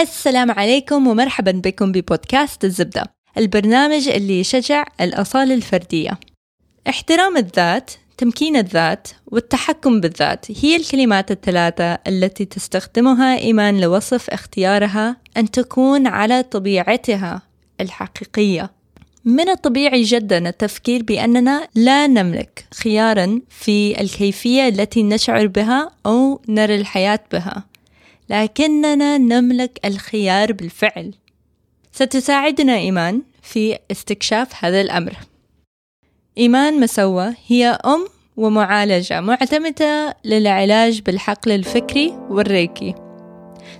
[0.00, 3.02] السلام عليكم ومرحبا بكم ببودكاست الزبدة
[3.38, 6.18] البرنامج اللي يشجع الأصالة الفردية.
[6.88, 15.50] احترام الذات تمكين الذات والتحكم بالذات هي الكلمات الثلاثة التي تستخدمها إيمان لوصف اختيارها أن
[15.50, 17.42] تكون على طبيعتها
[17.80, 18.70] الحقيقية.
[19.24, 26.76] من الطبيعي جدا التفكير بأننا لا نملك خيارا في الكيفية التي نشعر بها أو نرى
[26.76, 27.73] الحياة بها.
[28.30, 31.14] لكننا نملك الخيار بالفعل.
[31.92, 35.16] ستساعدنا إيمان في استكشاف هذا الأمر.
[36.38, 42.94] إيمان مسوة هي أم ومعالجة معتمدة للعلاج بالحقل الفكري والريكي.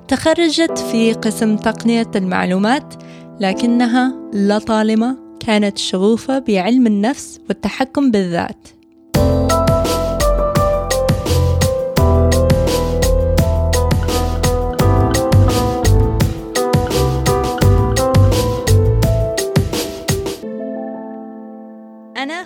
[0.09, 2.95] تخرجت في قسم تقنية المعلومات
[3.41, 8.69] لكنها لطالما كانت شغوفة بعلم النفس والتحكم بالذات.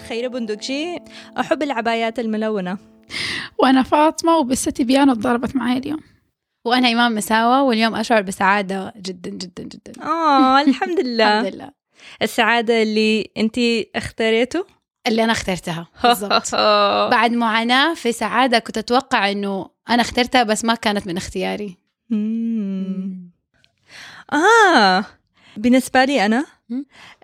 [0.08, 0.98] خيرة بندقجي
[1.40, 2.78] أحب العبايات الملونة.
[3.58, 6.00] وأنا فاطمة وبستي بيانو ضربت معي اليوم.
[6.64, 10.02] وأنا إمام مساوة واليوم أشعر بسعادة جدا جدا جدا.
[10.02, 11.40] آه الحمد لله.
[11.40, 11.70] الحمد لله.
[12.22, 13.58] السعادة اللي أنت
[13.96, 14.66] اختاريته؟
[15.06, 16.54] اللي أنا اخترتها بالضبط.
[17.10, 21.76] بعد معاناة في سعادة كنت أتوقع إنه أنا اخترتها بس ما كانت من اختياري.
[22.10, 23.30] مم.
[24.32, 25.04] آه
[25.56, 26.44] بالنسبة لي أنا.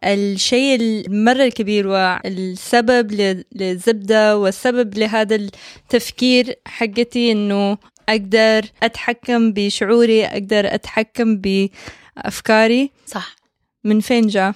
[0.05, 3.13] الشيء المرة الكبير والسبب
[3.55, 7.79] للزبدة والسبب لهذا التفكير حقتي إنه
[8.09, 12.91] أقدر أتحكم بشعوري أقدر أتحكم بأفكاري.
[13.07, 13.37] صح.
[13.85, 14.55] من فين جاء؟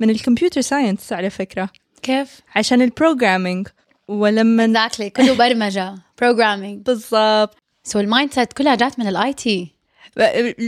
[0.00, 1.68] من ال computer science على فكرة.
[2.02, 3.68] كيف؟ عشان ال programming.
[4.08, 6.82] ولما exactly كله برمجة programming.
[6.86, 7.56] بالضبط.
[7.84, 9.74] so ال mindset كلها جات من ال IT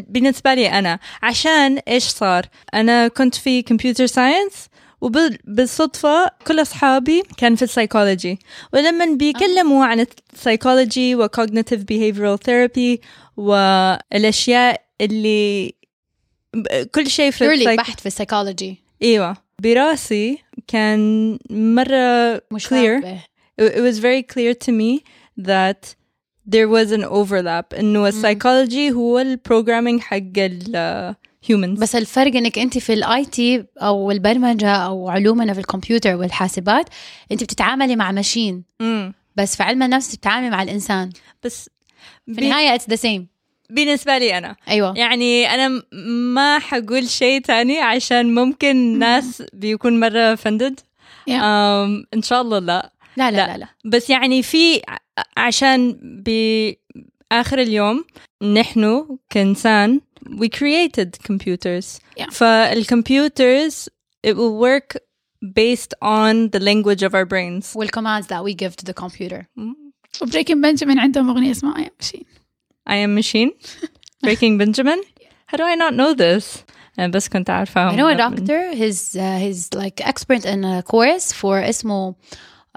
[0.09, 4.69] بالنسبة لي أنا عشان إيش صار؟ أنا كنت في computer science
[5.01, 8.39] وبالصدفة كل أصحابي كان في السايكولوجي
[8.73, 12.99] ولما بيكلموا عن ال psychology و cognitive behavioral therapy
[13.37, 15.75] والأشياء اللي
[16.95, 17.79] كل شيء في السايك...
[17.79, 19.37] بحت في السايكولوجي إيوه.
[19.63, 23.03] براسي كان مرة مش clear.
[23.61, 25.05] It was very clear to me
[25.39, 25.95] that
[26.51, 31.15] there was an overlap إنه ال psychology هو ال programming حق ال
[31.51, 31.81] humans.
[31.81, 36.89] بس الفرق إنك أنت في ال IT أو البرمجة أو علومنا في الكمبيوتر والحاسبات
[37.33, 39.15] أنت بتتعاملي مع machine مم.
[39.37, 41.11] بس في علم النفس بتتعاملي مع الإنسان.
[41.45, 41.71] بس
[42.27, 43.27] في ب- النهاية it's the same
[43.71, 44.57] بالنسبة لي أنا.
[44.69, 44.99] أيوه.
[44.99, 45.83] يعني أنا
[46.35, 50.75] ما حقول شيء تاني عشان ممكن ناس بيكون مرة offended.
[51.31, 51.33] Yeah.
[52.15, 52.93] إن شاء الله لا.
[53.17, 53.47] لا لا لا.
[53.47, 53.67] لا, لا.
[53.85, 54.81] بس يعني في
[55.38, 55.98] عشان
[57.32, 58.06] بآخر اليوم
[58.54, 62.30] نحن كإنسان we created computers Yeah.
[62.32, 63.88] فالcomputers
[64.24, 64.98] it will work
[65.54, 69.46] based on the language of our brains والكوماندز that we give to the computer
[70.22, 72.24] وبريكن بنجامين عندهم أغنية اسمها أي ماشين
[72.90, 73.52] I am machine
[74.26, 75.00] breaking Benjamin
[75.48, 76.64] how do I not know this
[77.00, 80.84] أنا بس كنت عارفة I know a doctor he's uh, he's like expert in a
[80.84, 82.16] course for اسمه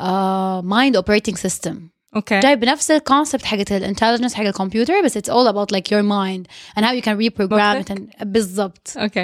[0.00, 2.33] uh, mind operating system Okay.
[2.33, 6.83] جايب نفس ال concept حقت ال intelligence حق الكمبيوتر بس about like your mind and
[6.85, 8.87] how you can reprogram it and بالضبط.
[8.97, 9.23] Okay.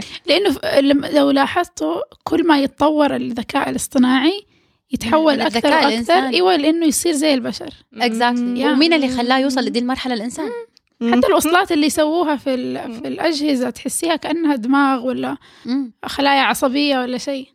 [0.52, 4.46] ف- لما- لو لاحظتوا كل ما يتطور الذكاء الاصطناعي
[4.92, 5.80] يتحول وأكثر.
[5.80, 6.36] الإنساني.
[6.36, 7.70] إيوه لأنه يصير زي البشر.
[7.96, 8.60] Exactly.
[8.62, 8.66] Yeah.
[8.66, 10.50] ومين اللي خلاه يوصل لدي المرحلة؟ الإنسان.
[11.12, 15.38] حتى الوصلات اللي يسووها في, في الأجهزة تحسيها كأنها دماغ ولا.
[16.06, 17.48] خلايا عصبية ولا شيء.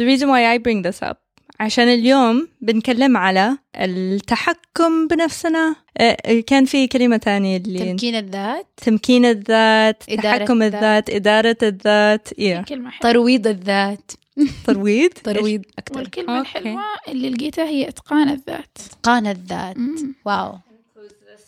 [0.00, 1.16] The reason why I bring this up
[1.60, 5.76] عشان اليوم بنتكلم على التحكم بنفسنا.
[5.98, 8.66] آه، كان في كلمة تانية اللي تمكين الذات.
[8.76, 10.74] تمكين الذات إدارة تحكم الذات.
[10.82, 12.28] الذات إدارة الذات.
[12.38, 12.62] إيه.
[12.62, 13.12] كلمة حلوة.
[13.12, 14.12] ترويض الذات.
[14.66, 16.48] ترويض؟ ترويض أكثر والكلمة أوكي.
[16.58, 18.78] الحلوة اللي لقيتها هي إتقان الذات.
[18.86, 19.76] إتقان الذات.
[20.24, 20.54] واو.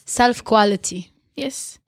[0.06, 1.79] سيلف كواليتي يس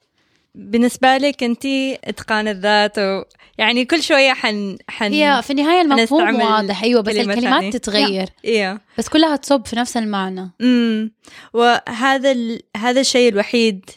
[0.55, 1.67] بالنسبة لك أنت
[2.05, 3.23] إتقان الذات و...
[3.59, 7.71] يعني كل شوية حن حن هي في النهاية المفهوم واضح أيوه بس الكلمات ثانية.
[7.71, 11.13] تتغير إيه بس كلها تصب في نفس المعنى امم
[11.53, 12.61] وهذا ال...
[12.77, 13.91] هذا الشيء الوحيد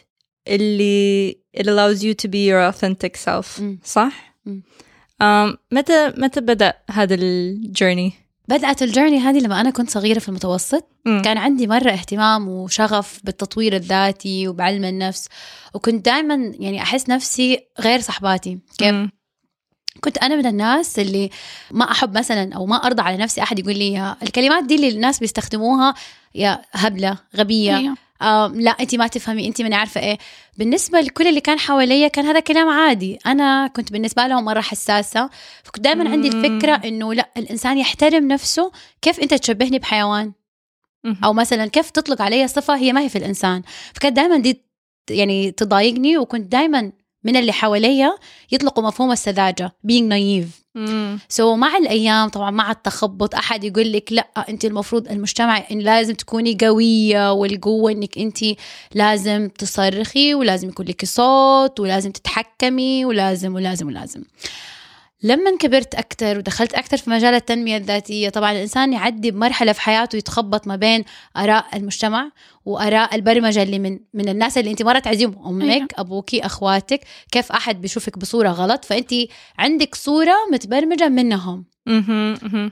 [0.48, 3.78] اللي it allows you to be your authentic self مم.
[3.84, 4.62] صح؟ مم.
[5.22, 8.12] um, متى متى بدأ هذا ال journey؟
[8.48, 11.22] بدأت الجيرني هذه لما أنا كنت صغيرة في المتوسط مم.
[11.22, 15.28] كان عندي مرة اهتمام وشغف بالتطوير الذاتي وبعلم النفس
[15.74, 19.10] وكنت دائما يعني أحس نفسي غير صحباتي كيف مم.
[20.00, 21.30] كنت أنا من الناس اللي
[21.70, 25.18] ما أحب مثلا أو ما أرضى على نفسي أحد يقول لي الكلمات دي اللي الناس
[25.20, 25.94] بيستخدموها
[26.34, 27.94] يا هبلة غبية أيوة.
[28.54, 30.18] لا انت ما تفهمي انت ما عارفة إيه.
[30.56, 33.18] بالنسبة لكل اللي كان حواليا كان هذا كلام عادي.
[33.26, 35.30] أنا كنت بالنسبة لهم مرة حساسة.
[35.62, 36.28] فكنت دائما عندي.
[36.28, 38.72] الفكرة إنه لا الإنسان يحترم نفسه
[39.02, 40.32] كيف أنت تشبهني بحيوان.
[41.24, 43.62] أو مثلا كيف تطلق علي صفة هي ما هي في الإنسان.
[43.94, 44.62] فكانت دائما دي
[45.10, 46.92] يعني تضايقني وكنت دائما
[47.24, 48.16] من اللي حواليا
[48.52, 50.65] يطلقوا مفهوم السذاجة being naive.
[51.28, 56.14] سو مع الأيام طبعا مع التخبط أحد يقول لك لا أنت المفروض المجتمع إن لازم
[56.14, 58.38] تكوني قوية والقوة إنك أنت
[58.94, 64.22] لازم تصرخي ولازم يكون لك صوت ولازم تتحكمي ولازم ولازم ولازم.
[65.22, 70.16] لما كبرت أكتر ودخلت أكتر في مجال التنمية الذاتية طبعا الإنسان يعدي بمرحلة في حياته
[70.16, 71.04] يتخبط ما بين
[71.36, 72.30] آراء المجتمع
[72.64, 75.88] وآراء البرمجة اللي من من الناس اللي أنت مرة تعزيهم أمك أيوة.
[75.94, 77.00] أبوكي أخواتك
[77.32, 79.14] كيف أحد بيشوفك بصورة غلط فأنت
[79.58, 81.64] عندك صورة متبرمجة منهم.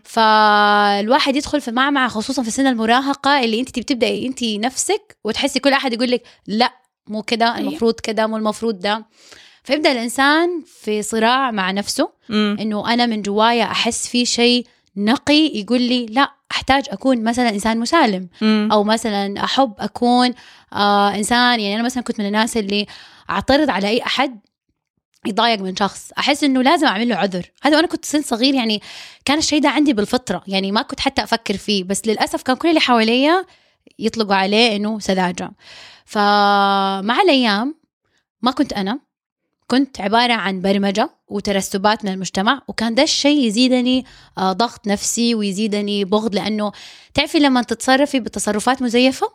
[0.05, 5.73] فالواحد يدخل في معمعة خصوصا في سن المراهقة اللي أنت بتبدأي أنت نفسك وتحسي كل
[5.73, 6.73] أحد يقول لك لا
[7.08, 7.58] مو كده أيوة.
[7.58, 9.05] المفروض كده مو المفروض ده
[9.64, 12.56] فيبدأ الإنسان في صراع مع نفسه مم.
[12.61, 14.66] إنه أنا من جوايا أحس في شيء
[14.96, 18.28] نقي يقول لي لا أحتاج أكون مثلا إنسان مسالم.
[18.40, 18.69] مم.
[18.72, 20.34] أو مثلا أحب أكون
[20.72, 22.87] آه إنسان يعني أنا مثلا كنت من الناس اللي
[23.31, 24.40] أعترض على أي أحد
[25.26, 26.10] يضايق من شخص.
[26.19, 27.50] أحس إنه لازم أعمل له عذر.
[27.62, 28.82] هذا وأنا كنت سن صغير يعني
[29.25, 31.84] كان الشيء ده عندي بالفطرة يعني ما كنت حتى أفكر فيه.
[31.84, 33.44] بس للأسف كان كل اللي حواليا
[33.99, 35.52] يطلقوا عليه إنه سذاجة.
[36.05, 37.75] فمع الأيام
[38.43, 39.00] ما كنت أنا
[39.66, 44.05] كنت عبارة عن برمجة وترسبات من المجتمع وكان ده الشيء يزيدني
[44.38, 46.72] آه، ضغط نفسي ويزيدني بغض لأنه
[47.14, 49.26] تعرفي لما تتصرفي بتصرفات مزيفة.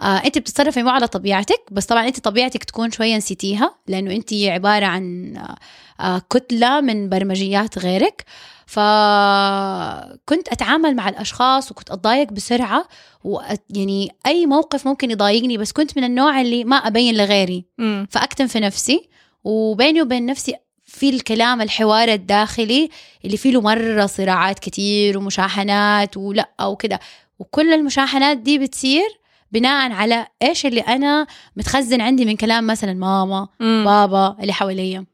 [0.00, 4.32] آه انت بتتصرفي مو على طبيعتك بس طبعا انت طبيعتك تكون شوية نسيتيها لأنه انت
[4.32, 5.56] عبارة عن آه
[6.04, 8.24] آه كتلة من برمجيات غيرك
[8.66, 12.88] فكنت أتعامل مع الأشخاص وكنت أتضايق بسرعة
[13.24, 18.06] وأت يعني أي موقف ممكن يضايقني بس كنت من النوع اللي ما أبين لغيري مم.
[18.10, 19.08] فأكتم في نفسي
[19.44, 20.54] وبيني وبين نفسي
[20.86, 22.88] في الكلام الحوار الداخلي
[23.24, 27.00] اللي فيه له مرة صراعات كتير ومشاحنات ولا وكده
[27.38, 29.21] وكل المشاحنات دي بتصير
[29.52, 31.26] بناء على إيش اللي أنا
[31.56, 33.82] متخزن عندي من كلام مثلا ماما مم.
[33.84, 35.04] بابا اللي حواليا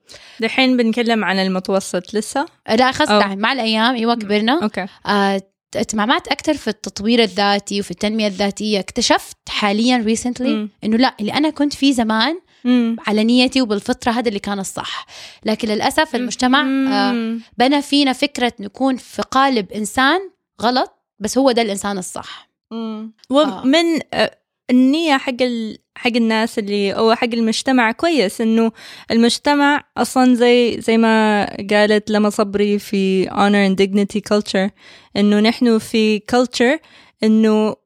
[0.40, 3.36] دحين بنتكلم عن المتوسط لسه لا خلاص أو.
[3.36, 5.42] مع الأيام أيوه كبرنا okay آه،
[5.76, 10.68] أكثر في التطوير الذاتي وفي التنمية الذاتية اكتشفت حاليا recently.
[10.84, 12.96] إنه لا اللي أنا كنت فيه زمان مم.
[13.06, 15.06] على نيتي وبالفطرة هذا اللي كان الصح
[15.44, 16.60] لكن للأسف المجتمع
[16.92, 17.38] آه،.
[17.58, 20.20] بنى فينا فكرة نكون في قالب إنسان
[20.62, 23.12] غلط بس هو ده الإنسان الصح مم.
[23.30, 24.38] ومن آه،
[24.70, 25.78] النية حق ال...
[25.96, 28.72] حق الناس اللي أو حق المجتمع كويس إنه
[29.10, 34.70] المجتمع أصلا زي زي ما قالت لما صبري في honor and dignity culture
[35.16, 36.78] إنه نحن في culture
[37.22, 37.76] إنه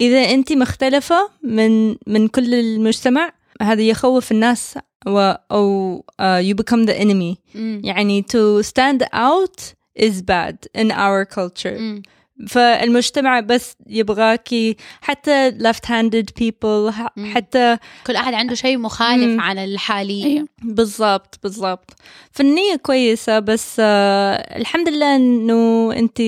[0.00, 3.32] إذا أنت مختلفة من من كل المجتمع
[3.62, 5.18] هذا يخوف الناس و
[5.52, 7.80] أو uh, you become the enemy مم.
[7.84, 12.02] يعني to stand out is bad in our culture مم.
[12.48, 16.92] فالمجتمع بس يبغاكي حتى left handed people.
[17.34, 17.76] حتى
[18.06, 19.40] كل أحد عنده شيء مخالف مم.
[19.40, 21.90] عن الحالي أيوه بالضبط بالضبط
[22.32, 26.20] فالنية كويسة بس آه الحمد لله إنه انت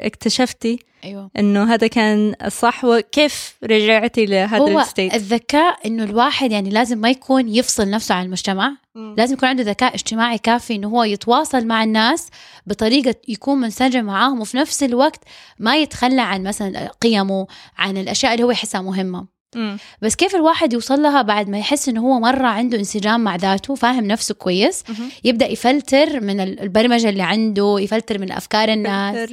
[0.00, 6.70] اكتشفتي أيوه إنه هذا كان الصح وكيف رجعتي لهذا هو الستيت الذكاء إنه الواحد يعني
[6.70, 8.72] لازم ما يكون يفصل نفسه عن المجتمع
[9.16, 12.28] لازم يكون عنده ذكاء اجتماعي كافي إنه هو يتواصل مع الناس
[12.66, 15.20] بطريقة يكون منسجم معاهم وفي نفس الوقت
[15.58, 17.46] ما يتخلى عن مثلا قيمه
[17.78, 19.78] عن الأشياء اللي هو يحسها مهمة مم.
[20.02, 23.74] بس كيف الواحد يوصل لها بعد ما يحس إنه هو مرة عنده انسجام مع ذاته
[23.74, 24.84] فاهم نفسه كويس.
[25.24, 29.28] يبدأ يفلتر من ال- البرمجة اللي عنده يفلتر من أفكار الناس.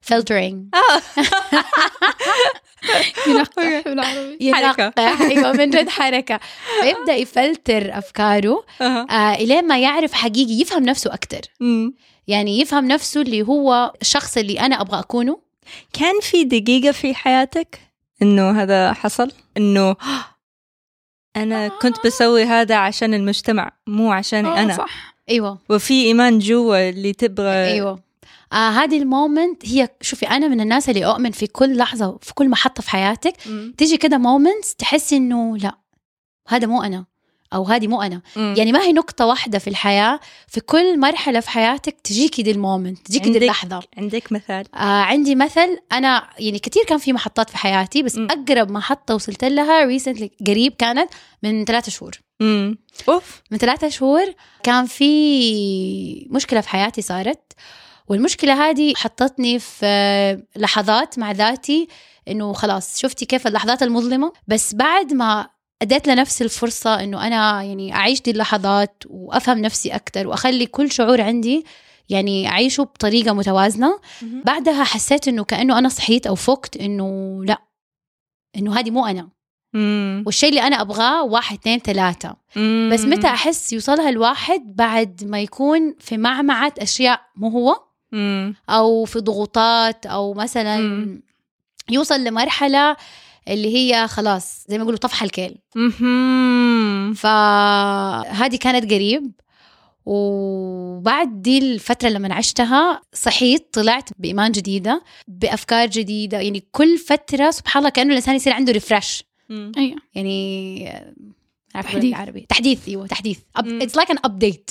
[0.00, 1.02] filtering آه.
[3.26, 4.38] ينقح بالعربي.
[4.40, 6.40] ينقح أيوه من جد حركة.
[6.82, 8.64] فيبدأ يفلتر أفكاره.
[8.80, 11.40] آه الين ما يعرف حقيقي يفهم نفسه أكثر.
[12.26, 15.40] يعني يفهم نفسه اللي هو الشخص اللي أنا أبغى أكونه.
[15.92, 17.80] كان في دقيقة في حياتك
[18.22, 19.96] إنه هذا حصل؟ إنه
[21.36, 24.76] أنا كنت بسوي هذا عشان المجتمع مو عشاني آه، أنا.
[24.76, 25.14] صح.
[25.30, 25.58] أيوه.
[25.68, 28.09] وفي إيمان جوا اللي تبغى أيوه.
[28.52, 32.34] آه هذه ال moment هي شوفي أنا من الناس اللي أؤمن في كل لحظة في
[32.34, 33.74] كل محطة في حياتك مم.
[33.78, 35.78] تيجي كده moments تحسي إنه لا
[36.48, 37.04] هذا مو أنا
[37.52, 38.54] أو هذه مو أنا مم.
[38.58, 42.58] يعني ما هي نقطة واحدة في الحياة في كل مرحلة في حياتك تجيكي دي ال
[42.58, 47.50] moment تجيكي دي اللحظة عندك مثال آه عندي مثل أنا يعني كثير كان في محطات
[47.50, 48.28] في حياتي بس مم.
[48.30, 51.10] أقرب محطة وصلت لها recently قريب كانت
[51.42, 52.78] من ثلاثة شهور مم.
[53.08, 57.52] أوف من ثلاثة شهور كان في مشكلة في حياتي صارت
[58.10, 61.88] والمشكلة هذه حطتني في لحظات مع ذاتي
[62.28, 64.32] إنه خلاص شفتي كيف اللحظات المظلمة.
[64.48, 65.48] بس بعد ما
[65.82, 71.20] أديت لنفسي الفرصة إنه أنا يعني أعيش دي اللحظات وأفهم نفسي أكثر وأخلي كل شعور
[71.20, 71.64] عندي
[72.08, 74.00] يعني أعيشه بطريقة متوازنة
[74.44, 77.58] بعدها حسيت إنه كأنه أنا صحيت أو فقت إنه لا
[78.56, 79.28] إنه هذه مو أنا.
[79.74, 80.22] مم.
[80.26, 82.36] والشيء اللي أنا أبغاه واحد اثنين ثلاثة.
[82.92, 88.54] بس متى أحس يوصلها الواحد بعد ما يكون في معمعة أشياء مو هو؟ مم.
[88.68, 91.22] أو في ضغوطات أو مثلا مم.
[91.90, 92.96] يوصل لمرحلة
[93.48, 95.58] اللي هي خلاص زي ما يقولوا طفح الكيل.
[97.14, 99.32] فهذه كانت قريب
[100.06, 107.80] وبعد دي الفترة لما عشتها صحيت طلعت بإيمان جديدة بأفكار جديدة يعني كل فترة سبحان
[107.80, 109.24] الله كأنه الإنسان يصير عنده refresh.
[109.50, 110.92] أيوه يعني
[111.74, 112.02] تحديث.
[112.04, 113.38] بالعربي تحديث أيوه تحديث.
[113.56, 114.70] it's like an update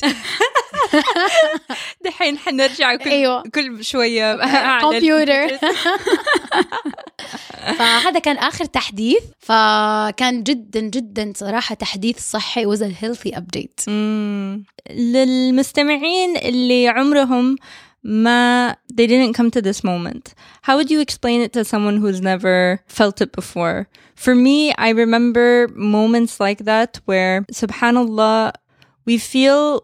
[2.05, 3.43] دحين حنرجع كل أيوة.
[3.55, 4.35] كل شوية
[4.81, 5.57] كمبيوتر.
[7.77, 12.65] فهذا كان اخر تحديث فكان جدا جدا صراحة تحديث صحي
[13.01, 14.63] healthy update مم.
[14.89, 17.55] للمستمعين اللي عمرهم
[18.03, 20.33] ما they didn't come to this moment
[20.67, 24.89] how would you explain it to someone who's never felt it before for me i
[24.89, 28.53] remember moments like that where subhanallah
[29.05, 29.83] we feel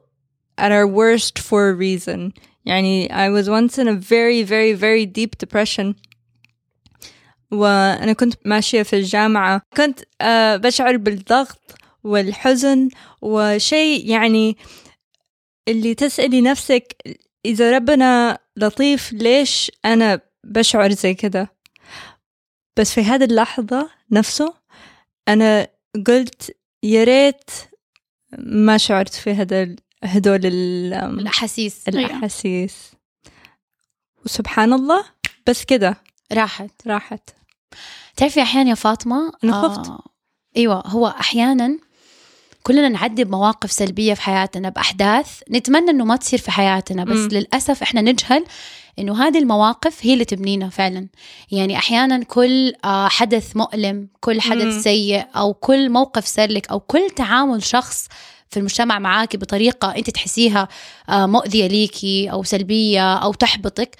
[0.58, 2.32] at our worst for a reason.
[2.66, 5.96] يعني I was once in a very very very deep depression.
[7.52, 9.62] وأنا كنت ماشية في الجامعة.
[9.78, 12.90] كنت آه، بشعر بالضغط والحزن
[13.22, 14.58] وشيء يعني
[15.68, 16.96] اللي تسألي نفسك
[17.46, 21.56] إذا ربنا لطيف ليش أنا بشعر زي كده؟
[22.78, 24.54] بس في هذه اللحظة نفسه
[25.28, 25.68] أنا
[26.08, 27.52] قلت يا ريت
[28.38, 31.88] ما شعرت في هذا هدول ال- الأحاسيس.
[31.88, 32.92] الأحاسيس.
[34.26, 35.04] وسبحان الله
[35.48, 35.98] بس كده.
[36.34, 36.72] راحت.
[36.88, 37.30] راحت.
[38.18, 39.90] تعرفي أحيانا يا فاطمة أنا خفت.
[39.90, 40.04] آه
[40.58, 41.78] أيوه هو أحيانا
[42.64, 47.28] كلنا نعدي بمواقف سلبية في حياتنا بأحداث نتمنى إنه ما تصير في حياتنا بس مم.
[47.32, 48.46] للأسف إحنا نجهل
[49.00, 51.08] إنه هذه المواقف هي اللي تبنينا فعلا.
[51.52, 54.82] يعني أحيانا كل آه، حدث مؤلم كل حدث مم.
[54.82, 58.08] سيء أو كل موقف سلك أو كل تعامل شخص
[58.56, 60.68] في المجتمع معاكي بطريقة انت تحسيها
[61.10, 63.96] آه، مؤذية ليكي أو سلبية أو تحبطك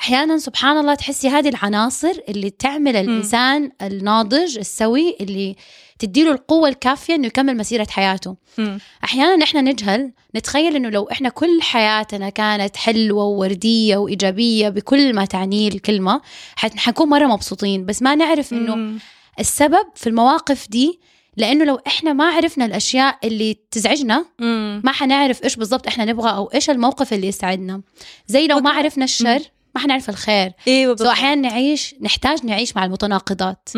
[0.00, 5.56] أحيانا سبحان الله تحسي هذه العناصر اللي تعمل الإنسان الناضج السوي اللي
[5.98, 8.78] تديله القوة الكافية إنه يكمل مسيرة حياته مم.
[9.04, 15.24] أحيانا إحنا نجهل نتخيل إنه لو إحنا كل حياتنا كانت حلوة ووردية وإيجابية بكل ما
[15.24, 16.20] تعنيه الكلمة
[16.56, 18.98] حت- حنكون مرة مبسوطين بس ما نعرف إنه.
[19.40, 21.00] السبب في المواقف دي
[21.36, 24.82] لأنه لو إحنا ما عرفنا الأشياء اللي تزعجنا مم.
[24.84, 27.82] ما حنعرف إيش بالضبط إحنا نبغى أو إيش الموقف اللي يسعدنا
[28.26, 29.40] زي لو ما عرفنا الشر
[29.74, 30.52] ما حنعرف الخير.
[30.68, 33.68] إيوه so أحيانا نعيش نحتاج نعيش مع المتناقضات.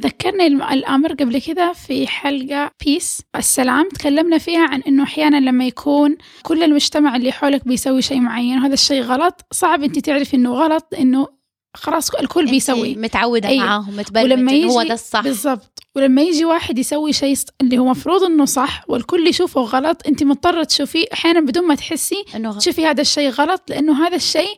[0.00, 3.88] ذكرني الأمر قبل كده في حلقة peace السلام.
[3.88, 8.74] تكلمنا فيها عن إنه أحيانا لما يكون كل المجتمع اللي حولك بيسوي شيء معين وهذا
[8.74, 9.46] الشيء غلط.
[9.50, 11.28] صعب أنت تعرفي إنه غلط إنه
[11.74, 12.94] خلاص الكل بيسوي.
[12.94, 13.64] متعودة أيوة.
[13.66, 15.20] معاهم متبرمج ولما إنه هو يجي- ده الصح.
[15.20, 15.82] بالضبط.
[15.96, 20.64] ولما يجي واحد يسوي شيء اللي هو مفروض إنه صح والكل يشوفه غلط أنت مضطرة
[20.64, 24.56] تشوفيه أحيانا بدون ما تحسي إنه تشوفي هذا الشيء غلط لأنه هذا الشيء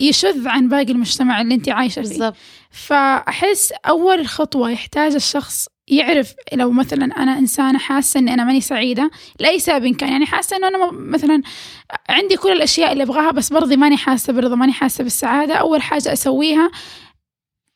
[0.00, 2.08] يشذ عن باقي المجتمع اللي أنت عايشة فيه.
[2.08, 2.34] بالضبط.
[2.70, 9.10] فأحس أول خطوة يحتاج الشخص يعرف لو مثلا أنا إنسانة حاسة إني أنا ماني سعيدة
[9.40, 10.08] لأي سبب كان.
[10.12, 11.42] يعني حاسة إنه أنا م- مثلا
[12.08, 15.54] عندي كل الأشياء اللي أبغاها بس برضي ماني حاسة برضا ماني حاسة بالسعادة.
[15.54, 16.70] أول حاجة أسويها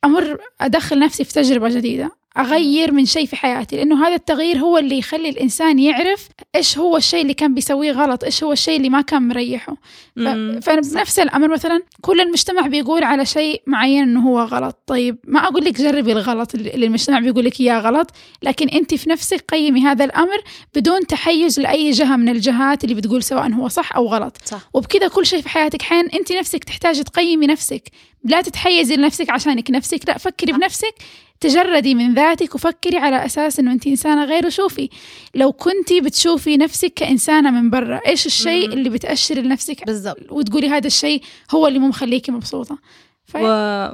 [0.04, 2.10] أمر أدخل نفسي في تجربة جديدة.
[2.38, 6.96] أغير من شيء في حياتي لأنه هذا التغيير هو اللي يخلي الإنسان يعرف إيش هو
[6.96, 9.72] الشيء اللي كان بيسويه غلط إيش هو الشيء اللي ما كان مريحه.
[9.74, 9.78] ف-
[10.16, 10.60] مم.
[10.62, 14.78] فبنفس الأمر مثلا كل المجتمع بيقول على شيء معين إنه هو غلط.
[14.86, 18.10] طيب ما أقول لك جربي الغلط اللي اللي المجتمع بيقول لك إياه غلط
[18.42, 20.38] لكن أنت في نفسك قيمي هذا الأمر
[20.74, 24.36] بدون تحيز لأي جهة من الجهات اللي بتقول سواء هو صح أو غلط.
[24.44, 24.68] صح.
[24.74, 27.82] وبكذا كل شيء في حياتك حين أنت نفسك تحتاجي تقيمي نفسك.
[28.24, 30.94] لا تتحيزي لنفسك عشانك نفسك لا فكري بنفسك
[31.40, 34.90] تجردي من ذاتك وفكري على أساس إنه أنت إنسانة غير وشوفي
[35.34, 38.72] لو كنتي بتشوفي نفسك كإنسانة من برا إيش الشيء.
[38.72, 40.32] اللي بتاشر لنفسك؟ بالضبط.
[40.32, 42.78] وتقولي هذا الشيء هو اللي مو مخليكي مبسوطة.
[43.24, 43.36] ف...
[43.36, 43.40] و...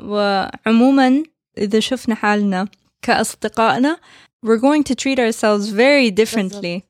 [0.02, 1.22] وعموما
[1.58, 2.68] إذا شفنا حالنا
[3.02, 3.96] كأصدقائنا
[4.46, 6.82] we're going to treat ourselves very differently.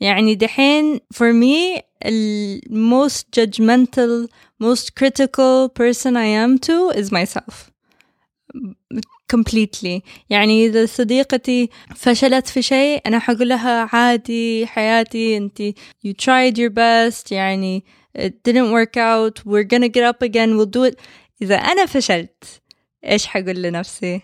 [0.00, 4.28] يعني دحين for me the most judgmental
[4.62, 7.70] most critical person I am to is myself.
[9.36, 10.00] Completely.
[10.30, 15.62] يعني إذا صديقتي فشلت في شيء أنا حقول لها عادي حياتي أنت
[16.06, 17.84] you tried your best يعني
[18.18, 20.96] it didn't work out we're gonna get up again we'll do it.
[21.42, 22.44] إذا أنا فشلت
[23.04, 24.20] إيش حقول لنفسي؟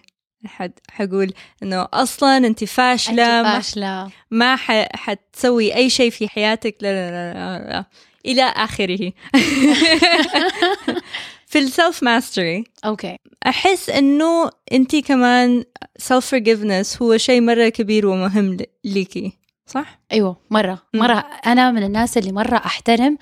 [0.46, 4.10] حد حقول إنه أصلا انت فاشلة ما, فاشلة.
[4.30, 4.96] ما ح...
[4.96, 7.84] حتسوي أي شيء في حياتك لا لا لا, لا, لا.
[8.26, 9.12] إلى آخره.
[11.48, 15.64] في ال self mastery أوكي أحس إنه انت كمان
[15.96, 19.32] self forgiveness هو شيء مرة كبير ومهم ليكي
[19.66, 20.82] صح؟ أيوه مرة.
[20.94, 21.24] مرة.
[21.46, 23.18] أنا من الناس اللي مرة أحترم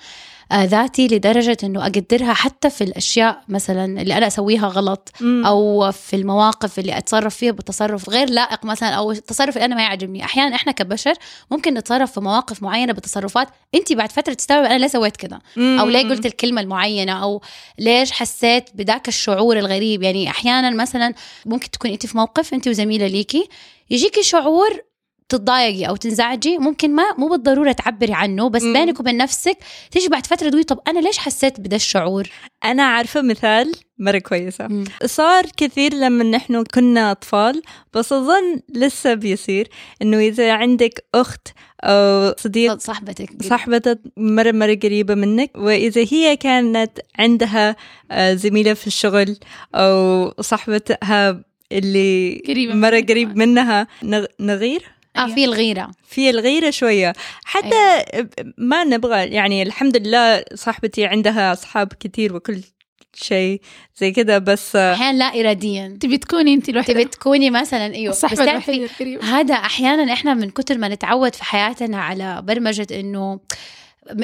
[0.53, 5.11] ذاتي لدرجة إنه أقدرها حتى في الأشياء مثلا اللي أنا أسويها غلط.
[5.21, 9.81] أو في المواقف اللي أتصرف فيها بتصرف غير لائق مثلا أو التصرف اللي أنا ما
[9.81, 11.13] يعجبني أحيانا إحنا كبشر
[11.51, 15.39] ممكن نتصرف في مواقف معينة بتصرفات انت بعد فترة تستوعب أنا ليه سويت كذا.
[15.57, 17.41] أو ليه قلت الكلمة المعينة أو
[17.79, 21.13] ليش حسيت بذاك الشعور الغريب يعني أحيانا مثلا
[21.45, 23.47] ممكن تكون انت في موقف انت وزميلة ليكي
[23.89, 24.81] يجيكي شعور
[25.29, 28.73] تتضايقي أو تنزعجي ممكن ما مو بالضرورة تعبري عنه بس مم.
[28.73, 29.57] بينك وبين نفسك
[29.91, 32.29] تيجي بعد فترة تقولي طب أنا ليش حسيت بدا الشعور
[32.65, 34.83] أنا عارفة مثال مرة كويسة مم.
[35.05, 37.61] صار كثير لما نحن كنا أطفال
[37.93, 39.67] بس أظن لسه بيصير
[40.01, 41.47] إنه إذا عندك أخت
[41.83, 47.75] أو صديق صاحبتك صاحبتك مرة مرة قريبة منك وإذا هي كانت عندها
[48.11, 49.37] آه، زميلة في الشغل
[49.75, 51.41] أو صاحبتها
[51.71, 52.99] اللي قريبة مرة.
[52.99, 54.83] قريب منها نغ- نغير
[55.23, 55.91] آه في الغيرة.
[56.07, 57.13] في الغيرة شوية.
[57.45, 58.03] حتى
[58.57, 62.61] ما نبغى يعني الحمد لله صاحبتي عندها أصحاب كتير وكل
[63.15, 63.61] شيء
[63.97, 65.97] زي كده بس أحيانا لا اراديا.
[66.01, 68.11] تبي تكوني انت الوحده تبي تكوني مثلا أيوه.
[68.11, 68.71] بس تعرفي
[69.01, 73.39] الوحيدة هذا أحيانا إحنا من كتر ما نتعود في حياتنا على برمجة إنه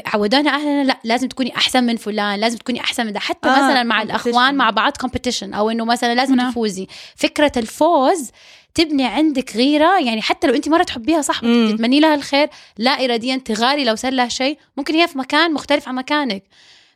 [0.05, 3.19] عودونا أهلنا لا لازم تكوني أحسن من فلان لازم تكوني أحسن من ده.
[3.19, 4.01] حتى آه، مثلا مع.
[4.01, 6.51] الأخوان مع بعض كومبيتيشن أو إنه مثلا لازم منافسة.
[6.51, 6.87] تفوزي.
[7.15, 8.31] فكرة الفوز
[8.75, 11.39] تبني عندك غيرة يعني حتى لو أنت مرة تحبيها صح.
[11.39, 14.57] تتمني لها الخير لا اراديا تغاري لو صار لها شيء.
[14.77, 16.43] ممكن هي في مكان مختلف عن مكانك.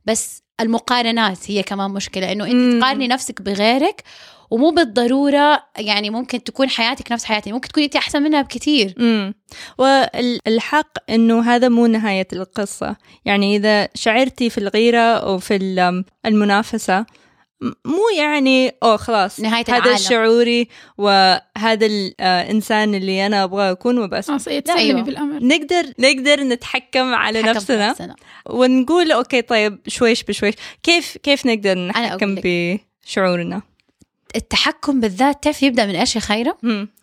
[0.06, 2.46] بس المقارنات هي كمان مشكلة إنه.
[2.46, 4.04] أنت تقارني نفسك بغيرك
[4.52, 9.34] ومو بالضرورة يعني ممكن تكون حياتك نفس حياتي ممكن تكوني أنت أحسن منها بكثير امم
[9.78, 12.96] والحق إنه هذا مو نهاية القصة.
[13.26, 17.06] يعني إذا شعرتي في الغيرة أو في ال- المنافسة م-
[17.62, 19.98] مو يعني أوه خلاص نهاية هذا العالم.
[19.98, 20.68] شعوري
[20.98, 25.02] وهذا الانسان اللي أنا أبغى أكون وبس أيوة.
[25.02, 28.16] بالأمر نقدر نقدر نتحكم على نفسنا نفسنا.
[28.50, 32.36] ونقول أوكي طيب شويش بشويش كيف كيف نقدر نتحكم.
[32.44, 33.62] بشعورنا
[34.36, 36.58] التحكم بالذات تعرف يبدأ من إيش يا خيره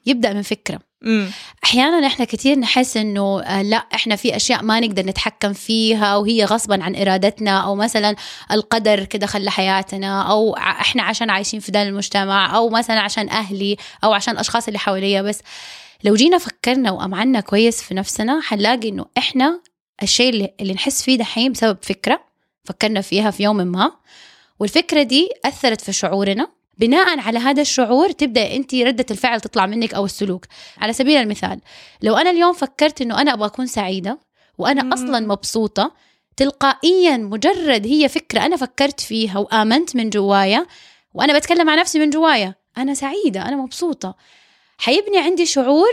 [0.07, 0.81] يبدأ من فكرة.
[1.07, 1.31] امم
[1.65, 6.45] أحيانا إحنا كثير نحس إنه آه، لا إحنا في أشياء ما نقدر نتحكم فيها وهي
[6.45, 8.17] غصبا عن إرادتنا أو مثلا
[8.53, 13.77] القدر كده خلى حياتنا أو إحنا عشان عايشين في ده المجتمع أو مثلا عشان أهلي
[14.05, 15.41] أو عشان الأشخاص اللي حواليا بس.
[16.05, 19.61] لو جينا فكرنا وأمعنا كويس في نفسنا حنلاقي إنه إحنا
[20.03, 22.21] الشيء اللي, اللي نحس فيه دحين بسبب فكرة
[22.65, 23.93] فكرنا فيها في يوم ما.
[24.59, 29.95] والفكرة دي أثرت في شعورنا بناء على هذا الشعور تبدأ أنت ردة الفعل تطلع منك
[29.95, 30.47] أو السلوك.
[30.79, 31.61] على سبيل المثال
[32.03, 34.19] لو أنا اليوم فكرت إنه أنا أبغى أكون سعيدة
[34.59, 34.93] وأنا مم.
[34.93, 35.93] أصلا مبسوطة
[36.37, 40.67] تلقائيا مجرد هي فكرة أنا فكرت فيها وآمنت من جوايا
[41.15, 44.17] وأنا بتكلم مع نفسي من جوايا أنا سعيدة أنا مبسوطة
[44.79, 45.91] حيبني عندي شعور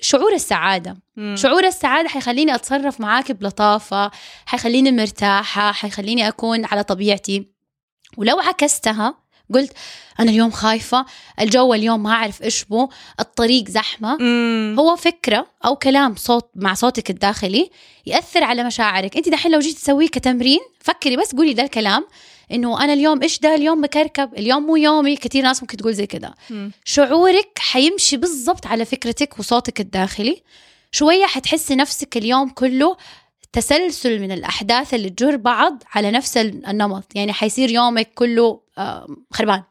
[0.00, 0.96] شعور السعادة.
[1.34, 4.10] شعور السعادة حيخليني أتصرف معاك بلطافة
[4.46, 7.48] حيخليني مرتاحة حيخليني أكون على طبيعتي.
[8.16, 9.23] ولو عكستها
[9.54, 9.72] قلت
[10.20, 11.06] أنا اليوم خايفة
[11.40, 12.88] الجو اليوم ما أعرف إيش بو
[13.20, 14.16] الطريق زحمة.
[14.20, 17.70] امم هو فكرة أو كلام صوت مع صوتك الداخلي
[18.06, 19.16] يأثر على مشاعرك.
[19.16, 22.06] أنت دحين لو جيت تسويه كتمرين فكري بس قولي ده الكلام
[22.52, 25.16] إنه أنا اليوم إيش ده؟ اليوم مكركب اليوم مو يومي.
[25.16, 26.34] كثير ناس ممكن تقول زي كده.
[26.84, 30.42] شعورك حيمشي بالضبط على فكرتك وصوتك الداخلي.
[30.92, 32.96] شوية حتحسي نفسك اليوم كله
[33.54, 37.04] تسلسل من الأحداث اللي تجر بعض على نفس النمط.
[37.14, 38.60] يعني حيصير يومك كله
[39.30, 39.62] خربان.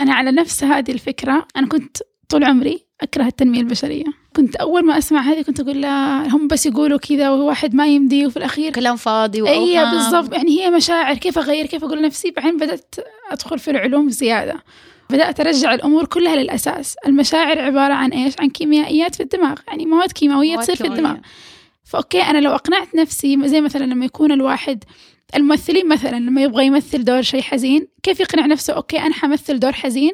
[0.00, 1.46] أنا على نفس هذه الفكرة.
[1.56, 1.96] أنا كنت
[2.28, 4.04] طول عمري أكره التنمية البشرية.
[4.36, 8.26] كنت أول ما أسمع هذه كنت أقول لا هم بس يقولوا كذا وواحد ما يمدي
[8.26, 9.94] وفي الأخير كلام فاضي وأوهام.
[9.94, 10.34] بالضبط.
[10.34, 11.14] يعني هي مشاعر.
[11.14, 12.94] كيف أغير؟ كيف أقول لنفسي؟ بعدين بدأت
[13.30, 14.62] أدخل في العلوم زيادة.
[15.10, 16.96] بدأت أرجع الأمور كلها للأساس.
[17.06, 19.54] المشاعر عبارة عن إيش؟ عن كيميائيات في الدماغ.
[19.68, 21.16] يعني مواد كيماوية تصير في الدماغ.
[21.94, 24.84] فأوكي أنا لو أقنعت نفسي زي مثلا لما يكون الواحد
[25.36, 29.72] الممثلين مثلا لما يبغى يمثل دور شيء حزين كيف يقنع نفسه؟ okay أنا حمثل دور
[29.72, 30.12] حزين.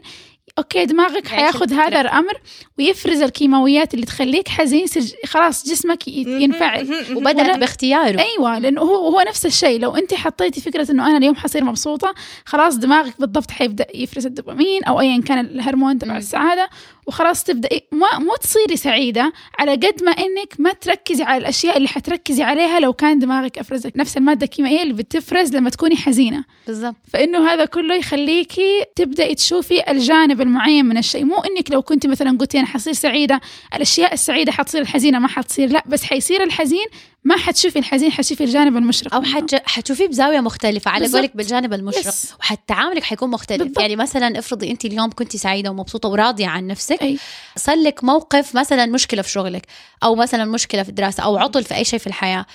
[0.59, 1.73] okay دماغك يعيش حياخذ.
[1.73, 2.33] هذا الأمر
[2.79, 7.05] ويفرز الكيماويات اللي تخليك حزين يصير خلاص جسمك ينفعل.
[7.17, 8.21] ولا- باختياره.
[8.21, 9.81] أيوه لأنه هو هو نفس الشيء.
[9.81, 12.15] لو أنت حطيتي فكرة إنه أنا اليوم حصير مبسوطة
[12.45, 16.17] خلاص دماغك بالضبط حيبدأ يفرز الدوبامين أو ايا كان الهرمون تبع.
[16.17, 16.69] السعادة.
[17.07, 21.89] وخلاص تبداي ما مو تصيري سعيدة على قد ما إنك ما تركزي على الأشياء اللي
[21.89, 26.45] حتركزي عليها لو كان دماغك افرزك نفس المادة الكيميائيه اللي بتفرز لما تكوني حزينة.
[26.67, 26.97] بالضبط.
[27.13, 31.25] فإنه هذا كله يخليكي تبدأي تشوفي الجانب المعين من الشيء.
[31.25, 33.41] مو إنك لو كنت مثلا قلتي أنا حصير سعيدة
[33.75, 35.69] الأشياء السعيدة حتصير الحزينة ما حتصير.
[35.69, 36.87] لا بس حيصير الحزين
[37.25, 39.23] ما حتشوفي الحزين حتشوفي الجانب المشرق أو.
[39.23, 39.55] حتج...
[39.65, 41.07] حتشوفيه بزاوية مختلفة على.
[41.07, 42.35] قولك بالجانب المشرق يس.
[42.41, 43.81] وحتعاملك حيكون مختلف بالضبط.
[43.81, 47.19] يعني مثلا افرضي أنت اليوم كنت سعيدة ومبسوطة وراضية عن نفسك أي.
[47.57, 49.67] صار لك موقف مثلا مشكلة في شغلك
[50.03, 52.47] أو مثلا مشكلة في الدراسة أو عطل في أي شيء في الحياة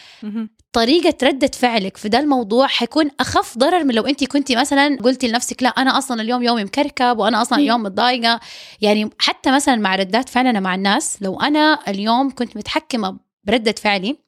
[0.74, 5.28] طريقة ردة فعلك في ده الموضوع حيكون أخف ضرر من لو أنت كنتي مثلا قلتي
[5.28, 7.64] لنفسك لا أنا أصلا اليوم يومي مكركب وأنا أصلا مم.
[7.64, 8.40] اليوم متضايقة
[8.82, 14.25] يعني حتى مثلا مع ردات فعلنا مع الناس لو أنا اليوم كنت متحكمة بردة فعلي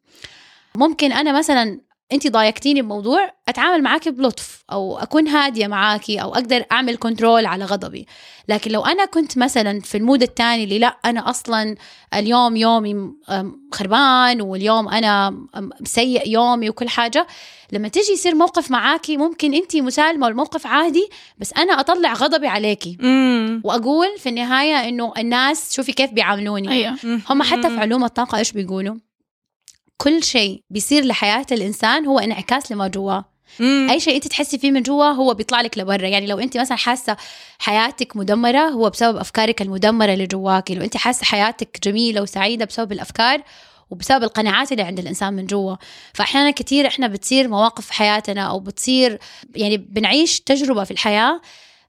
[0.78, 6.66] ممكن أنا مثلا أنت ضايقتيني بموضوع أتعامل معاكي بلطف أو أكون هادية معاكي أو أقدر
[6.72, 8.08] أعمل control على غضبي.
[8.48, 11.76] لكن لو أنا كنت مثلا في ال mood التاني اللي لا أنا أصلا
[12.14, 13.12] اليوم يومي
[13.74, 17.28] خربان واليوم أنا أم، سيء يومي وكل حاجة
[17.72, 22.98] لما تيجي يصير موقف معاكي ممكن أنت مسالمة والموقف عادي بس أنا أطلع غضبي عليكي
[23.64, 26.72] وأقول في النهاية إنه الناس شوفي كيف بيعاملوني.
[26.72, 26.98] أيوه.
[27.30, 28.96] هم حتى في علوم الطاقة إيش بيقولوا؟
[29.98, 33.26] كل شيء بيصير لحياة الإنسان هو انعكاس لما جواه.
[33.62, 36.08] أي شيء أنت تحسي فيه من جوا هو بيطلع لك لبرا.
[36.08, 37.18] يعني لو أنت مثلا حاسة
[37.60, 42.92] حياتك مدمرة هو بسبب أفكارك المدمرة اللي جواكي لو أنت حاسة حياتك جميلة وسعيدة بسبب
[42.92, 43.42] الأفكار
[43.90, 45.76] وبسبب القناعات اللي عند الإنسان من جوا
[46.14, 49.20] فاحيانا كثير إحنا بتصير مواقف في حياتنا أو بتصير
[49.56, 51.42] يعني بنعيش تجربة في الحياة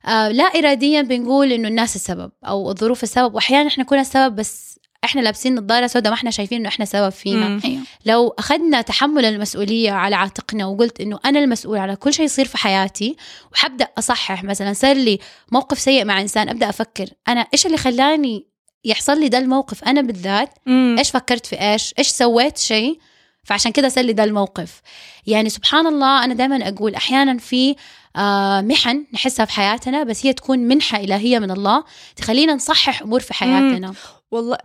[0.06, 3.34] آه لا اراديا بنقول إنه الناس السبب أو الظروف السبب.
[3.34, 7.08] واحيانا إحنا نكون السبب بس إحنا لابسين نظاره سوداء ما إحنا شايفين انه إحنا سبب
[7.08, 7.60] فينا.
[7.64, 7.82] أيوه.
[8.06, 12.58] لو أخذنا تحمل المسؤولية على عاتقنا وقلت إنه أنا المسؤول على كل شيء يصير في
[12.58, 13.16] حياتي
[13.52, 15.18] وحبدأ أصحح مثلا صار لي
[15.52, 18.46] موقف سيء مع إنسان أبدأ أفكر أنا إيش اللي خلاني
[18.84, 20.50] يحصل لي ده الموقف؟ أنا بالذات
[20.98, 22.98] إيش فكرت في إيش؟ إيش سويت شيء؟
[23.44, 24.80] فعشان كده صار لي ده الموقف.
[25.26, 27.76] يعني سبحان الله أنا دائما أقول أحيانا في
[28.16, 31.84] آه محن نحسها في حياتنا بس هي تكون منحة إلهية من الله
[32.16, 33.92] تخلينا نصحح أمور في حياتنا.
[34.30, 34.58] والله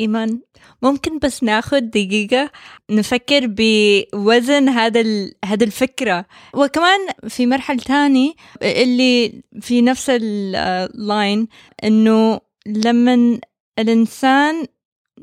[0.00, 0.40] إيمان
[0.82, 2.50] ممكن بس ناخذ دقيقة
[2.90, 5.30] نفكر بوزن هذا.
[5.44, 6.98] هذا الفكرة وكمان
[7.28, 11.48] في مرحلة تاني اللي في نفس اللاين
[11.84, 13.40] إنه لما
[13.78, 14.66] الإنسان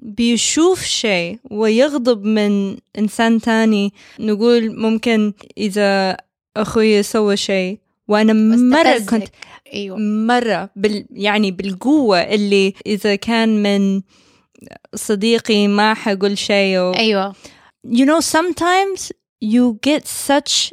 [0.01, 6.17] بيشوف شيء ويغضب من إنسان تاني نقول ممكن إذا
[6.57, 9.10] أخوي سوى شيء وأنا مرة واستفزك.
[9.10, 9.28] كنت
[9.74, 14.02] أيوة مرة بال يعني بالقوة اللي إذا كان من
[14.94, 16.92] صديقي ما حقول شيء و...
[16.94, 17.34] أيوة
[17.86, 20.72] You know sometimes you get such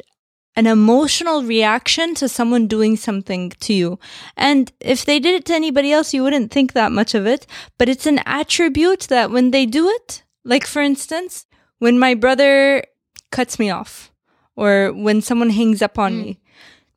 [0.56, 3.98] an emotional reaction to someone doing something to you.
[4.36, 7.46] And if they did it to anybody else, you wouldn't think that much of it.
[7.78, 11.46] But it's an attribute that when they do it, like for instance,
[11.78, 12.82] when my brother
[13.30, 14.10] cuts me off
[14.56, 16.22] or when someone hangs up on Mm.
[16.24, 16.30] me,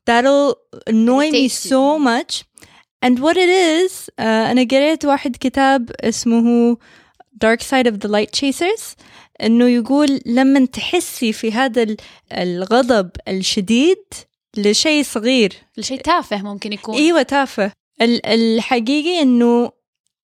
[0.06, 0.54] that'll
[0.86, 1.70] annoy me Irritates you.
[1.70, 2.44] so much.
[3.02, 6.76] And what it is, uh, أنا قريت واحد كتاب اسمه
[7.44, 8.94] Dark Side of the Light Chasers
[9.42, 11.96] إنه يقول لما تحسي في هذا ال-
[12.32, 14.04] الغضب الشديد
[14.56, 19.72] لشيء صغير الشيء تافه ممكن يكون ايوه تافه ال- الحقيقي انه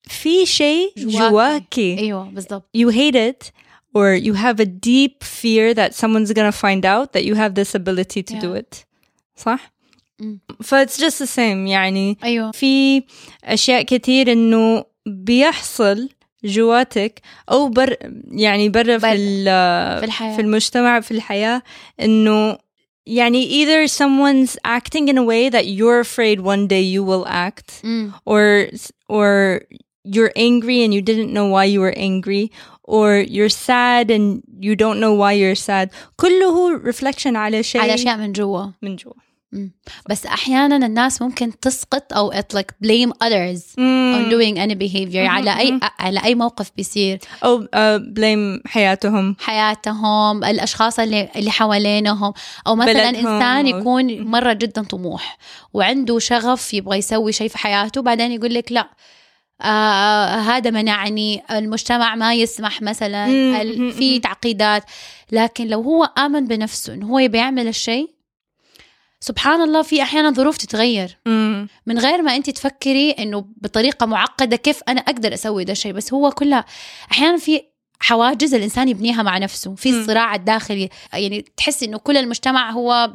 [0.03, 1.29] في شيء جواكي.
[1.31, 3.51] جواكي ايوه بالضبط you hate it
[3.99, 7.75] or you have a deep fear that someone's gonna find out that you have this
[7.75, 8.61] ability to do Yeah.
[8.63, 8.85] it
[9.38, 9.72] صح؟
[10.20, 10.40] مم.
[10.62, 13.04] ف it's just the same يعني أيوه في
[13.44, 16.10] اشياء كثير انه بيحصل
[16.44, 17.22] جواتك
[17.52, 17.98] أو بر
[18.32, 19.18] يعني برا في
[20.00, 21.62] في الحياة في المجتمع في الحياة
[22.02, 22.58] إنه
[23.06, 27.72] يعني either someone's acting in a way that you're afraid one day you will act
[27.84, 28.12] مم.
[28.30, 28.68] or
[29.10, 29.62] or
[30.04, 32.52] you're angry and you didn't know why you were angry
[32.84, 37.94] or you're sad and you don't know why you're sad كله reflection على شيء على
[37.94, 39.27] اشياء من جوا من جوا
[40.10, 45.16] بس أحيانا الناس ممكن تسقط أو like blame others on doing any behavior.
[45.16, 47.20] على أي على أي موقف بيصير.
[47.44, 47.68] أو uh,
[48.00, 49.36] blame حياتهم.
[49.40, 52.34] حياتهم الأشخاص اللي اللي حوالينهم.
[52.68, 55.38] أو مثلا إنسان يكون مرة جدا طموح
[55.74, 58.90] وعنده شغف يبغى يسوي شيء في حياته بعدين يقول لك لا.
[59.62, 63.26] آه هذا منعني المجتمع ما يسمح مثلا
[63.92, 64.20] في.
[64.20, 64.84] تعقيدات.
[65.32, 68.17] لكن لو هو آمن بنفسه إنه هو يبي يعمل الشيء
[69.20, 71.68] سبحان الله في أحيانا ظروف تتغير مم.
[71.86, 76.14] من غير ما أنت تفكري إنه بطريقة معقدة كيف أنا أقدر أسوي ده الشيء بس
[76.14, 76.66] هو كلها
[77.12, 77.62] أحيانا في
[78.00, 79.90] حواجز الإنسان يبنيها مع نفسه في.
[79.90, 83.14] الصراع الداخلي يعني تحس إنه كل المجتمع هو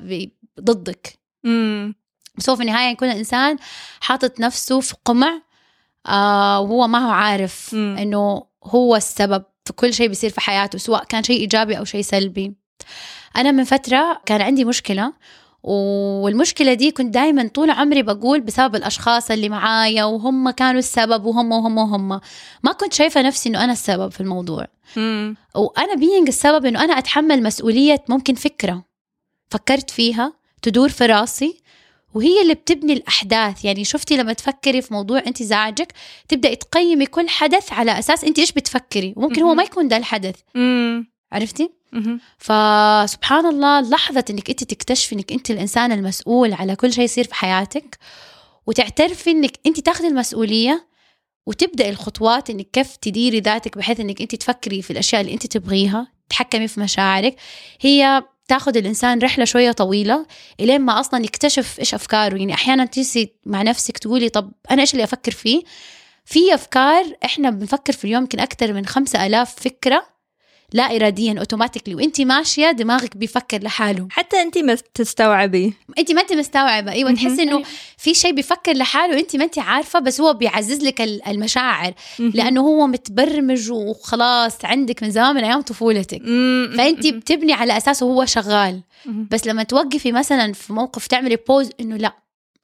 [0.60, 1.94] ضدك مم.
[2.38, 3.56] بس هو في النهاية يكون الإنسان
[4.00, 5.42] حاطط نفسه في قمع
[6.06, 7.96] آه وهو ما هو عارف مم.
[7.98, 12.02] إنه هو السبب في كل شيء بيصير في حياته سواء كان شيء إيجابي أو شيء
[12.02, 12.52] سلبي
[13.36, 15.12] أنا من فترة كان عندي مشكلة
[15.62, 21.52] والمشكلة دي كنت دايما طول عمري بقول بسبب الأشخاص اللي معايا وهم كانوا السبب وهم
[21.52, 22.20] وهم وهم
[22.62, 25.36] ما كنت شايفة نفسي إنه أنا السبب في الموضوع مم.
[25.54, 28.84] وأنا بينج السبب إنه أنا أتحمل مسؤولية ممكن فكرة
[29.50, 31.62] فكرت فيها تدور في راسي
[32.14, 35.92] وهي اللي بتبني الأحداث يعني شفتي لما تفكري في موضوع أنت زعجك
[36.28, 39.56] تبدأي تقيمي كل حدث على أساس أنت إيش بتفكري وممكن هو مهم.
[39.56, 41.06] ما يكون ده الحدث مم.
[41.32, 41.70] عرفتي؟
[42.38, 47.34] فسبحان الله لحظة إنك أنت تكتشفي إنك أنت الإنسان المسؤول على كل شيء يصير في
[47.34, 47.98] حياتك
[48.66, 50.86] وتعترفي إنك أنت تاخذي المسؤولية
[51.46, 56.12] وتبدأي الخطوات إنك كيف تديري ذاتك بحيث إنك أنت تفكري في الأشياء اللي أنت تبغيها
[56.28, 57.36] تحكمي في مشاعرك.
[57.80, 60.26] هي تاخذ الإنسان رحلة شوية طويلة
[60.60, 62.36] إلين ما أصلا يكتشف إيش أفكاره.
[62.36, 65.62] يعني أحيانا تجلسي مع نفسك تقولي طب أنا إيش اللي أفكر فيه؟
[66.24, 70.11] في أفكار إحنا بنفكر في اليوم يمكن أكثر من خمسة ألاف فكرة
[70.72, 74.08] لا اراديا اوتوماتيكلي وانت ماشية دماغك بيفكر لحاله.
[74.10, 75.74] حتى انت ما تستوعبي.
[75.98, 76.92] انت ما انت مستوعبة.
[76.92, 77.14] إيوه.
[77.14, 77.62] تحسي إنه
[77.98, 81.94] في شيء بيفكر لحاله وانت ما انت عارفة بس هو بيعزز لك ال- المشاعر.
[82.18, 86.22] لأنه هو متبرمج وخلاص عندك من زمان من أيام طفولتك.
[86.76, 88.82] فانت بتبني على أساسه هو شغال.
[89.06, 92.16] بس لما توقفي مثلا في موقف تعملي بوز إنه لا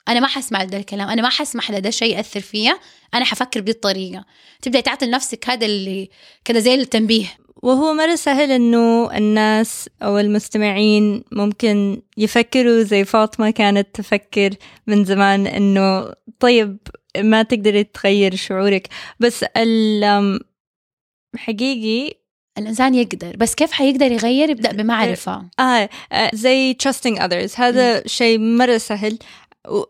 [0.08, 1.08] أنا ما حسمع لده الكلام.
[1.08, 2.78] أنا ما حسمح لده الشيء يأثر فيا.
[3.14, 4.24] أنا حفكر بدي الطريقة
[4.62, 6.10] تبدأي تعطي لنفسك هذا اللي
[6.44, 7.26] كذا زي التنبيه.
[7.62, 14.50] وهو مرة سهل إنه الناس أو المستمعين ممكن يفكروا زي فاطمة كانت تفكر
[14.86, 16.78] من زمان إنه طيب
[17.18, 18.88] ما تقدري تغير شعورك.
[19.20, 19.44] بس
[21.36, 22.14] حقيقي
[22.58, 25.50] الإنسان يقدر بس كيف حيقدر يغير؟ يبدأ بمعرفة.
[25.60, 27.60] آه آه، زي trusting others.
[27.60, 29.18] هذا شيء مرة سهل.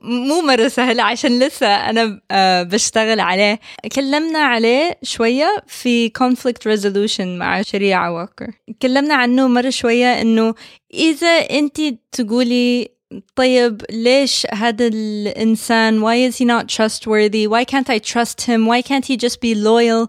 [0.00, 3.60] مو مرة سهل عشان لسه أنا آه، بشتغل عليه.
[3.94, 10.54] كلمنا عليه شوية في conflict resolution مع شريعة ووكر كلمنا عنه مرة شوية إنه
[10.94, 11.80] إذا أنت
[12.12, 12.88] تقولي
[13.36, 18.82] طيب ليش هذا الإنسان why is he not trustworthy why can't I trust him why
[18.82, 20.08] can't he just be loyal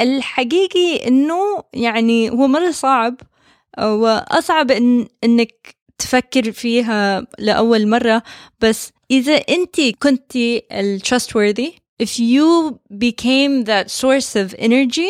[0.00, 3.20] الحقيقي إنه يعني هو مرة صعب
[3.78, 8.23] وأصعب إن إنك تفكر فيها لأول مرة
[8.59, 11.71] بس إذا أنت كنتي ال trustworthy
[12.03, 15.09] if you became that source of energy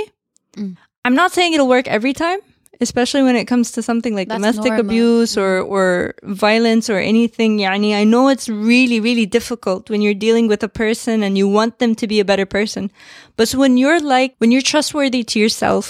[0.58, 0.76] Mm.
[1.06, 2.40] I'm not saying it'll work every time
[2.82, 4.86] especially when it comes to something like That's domestic normal.
[4.86, 10.20] abuse or, or violence or anything يعني I know it's really really difficult when you're
[10.28, 12.90] dealing with a person and you want them to be a better person
[13.38, 15.86] but when you're like when you're trustworthy to yourself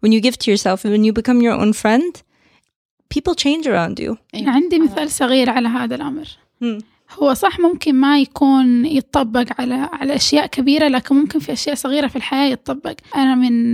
[0.00, 2.22] when you give to yourself and when you become your own friend
[3.13, 4.15] people change around you.
[4.35, 6.25] أنا عندي مثال صغير على هذا الأمر.
[6.63, 6.83] Hmm.
[7.11, 12.07] هو صح ممكن ما يكون يتطبق على على أشياء كبيرة لكن ممكن في أشياء صغيرة
[12.07, 12.95] في الحياة يتطبق.
[13.15, 13.73] أنا من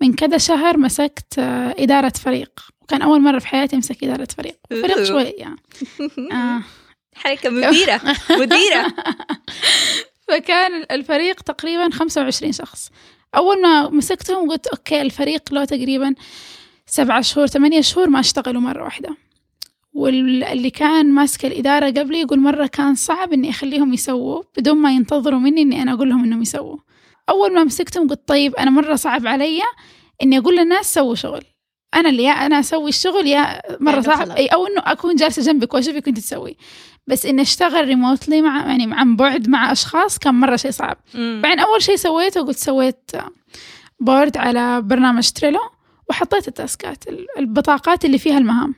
[0.00, 2.60] من كذا شهر مسكت آه، إدارة فريق.
[2.82, 4.56] وكان أول مرة في حياتي أمسك إدارة فريق.
[4.70, 5.04] فريق.
[5.04, 5.56] شوي يعني.
[6.32, 6.62] آه.
[7.14, 8.00] حركة مديرة.
[8.30, 8.94] مديرة.
[10.28, 12.90] فكان الفريق تقريبا 25 شخص.
[13.36, 16.14] أول ما مسكتهم قلت أوكي الفريق له تقريبا
[16.90, 19.16] سبعة شهور ثمانية شهور ما اشتغلوا مرة واحدة.
[19.92, 25.38] واللي كان ماسك الإدارة قبلي يقول مرة كان صعب إني أخليهم يسووا بدون ما ينتظروا
[25.38, 26.76] مني إني أنا أقول لهم إنهم يسووا.
[27.28, 29.60] أول ما مسكتهم قلت طيب أنا مرة صعب علي
[30.22, 31.42] إني أقول للناس سووا شغل.
[31.94, 34.30] أنا اللي يا أنا أسوي الشغل يا مرة يعني صعب.
[34.30, 36.56] أي أو إنه أكون جالسة جنبك وأشوفك كنت تسوي.
[37.06, 40.96] بس إني أشتغل remotely مع يعني عن بعد مع أشخاص كان مرة شيء صعب.
[41.14, 43.10] بعدين أول شيء سويته قلت سويت
[44.00, 45.60] board على برنامج Trello
[46.10, 48.74] وحطيت ال task ات ال- البطاقات اللي فيها المهام.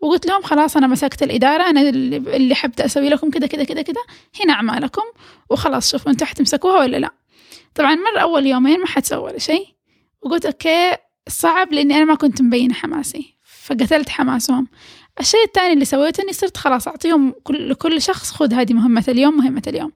[0.00, 4.00] وقلت لهم خلاص أنا مسكت الإدارة أنا اللي حبت أسوي لكم كذا كذا كذا كذا
[4.44, 5.02] هنا أعمالكم
[5.50, 7.10] وخلاص شوفوا أنتوا حتمسكوها ولا لا.
[7.74, 9.66] طبعا مرة أول يومين ما حد سوى ولا شيء
[10.22, 10.96] وقلت أوكي
[11.28, 14.66] صعب لأني أنا ما كنت مبينة حماسي فقتلت حماسهم.
[15.20, 19.36] الشيء الثاني اللي سويته إني صرت خلاص أعطيهم كل لكل شخص خذ هذه مهمة اليوم
[19.36, 19.92] مهمة اليوم.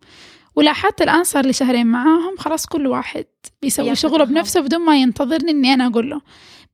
[0.56, 3.24] ولاحظت الآن صار لي شهرين معاهم خلاص كل واحد
[3.62, 4.24] بيسوي شغله.
[4.24, 6.20] بنفسه بدون ما ينتظرني إني أنا أقول له.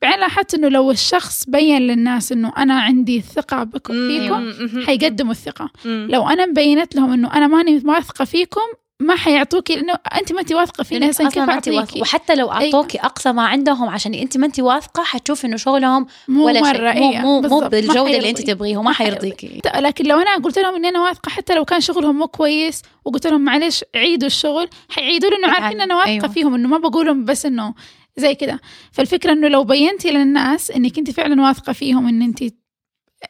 [0.02, 4.52] بعدين لاحظت إنه لو الشخص بين للناس إنه أنا عندي ثقة بكم فيكم
[4.86, 8.60] حيقدموا الثقة لو أنا مبينت لهم إنه أنا ماني واثقة فيكم
[9.00, 11.78] ما حيعطوكي لأنه أنت ما أنت واثقة فيني هسه كيف ما واثقة.
[11.78, 16.06] اعطيكي وحتى لو أعطوكي أقصى ما عندهم عشان أنت ما أنت واثقة حتشوفي إنه شغلهم
[16.28, 17.60] مو ولا مرة شيء مو إيه، مو, مو.
[17.60, 18.40] ما بالجودة اللي أنت.
[18.40, 22.18] تبغيه وما حيرضيكي لكن لو أنا قلت لهم إني أنا واثقة حتى لو كان شغلهم
[22.18, 25.62] مو كويس وقلت لهم معلش عيدوا الشغل حيعيدوا إنه يتعلم.
[25.64, 26.28] عارفين أنا واثقة أيوة.
[26.28, 27.74] فيهم إنه ما بقولهم بس إنه
[28.16, 28.58] زي كذا
[28.92, 32.44] فالفكرة إنه لو بينتي للناس إنك أنت فعلا واثقة فيهم إن أنت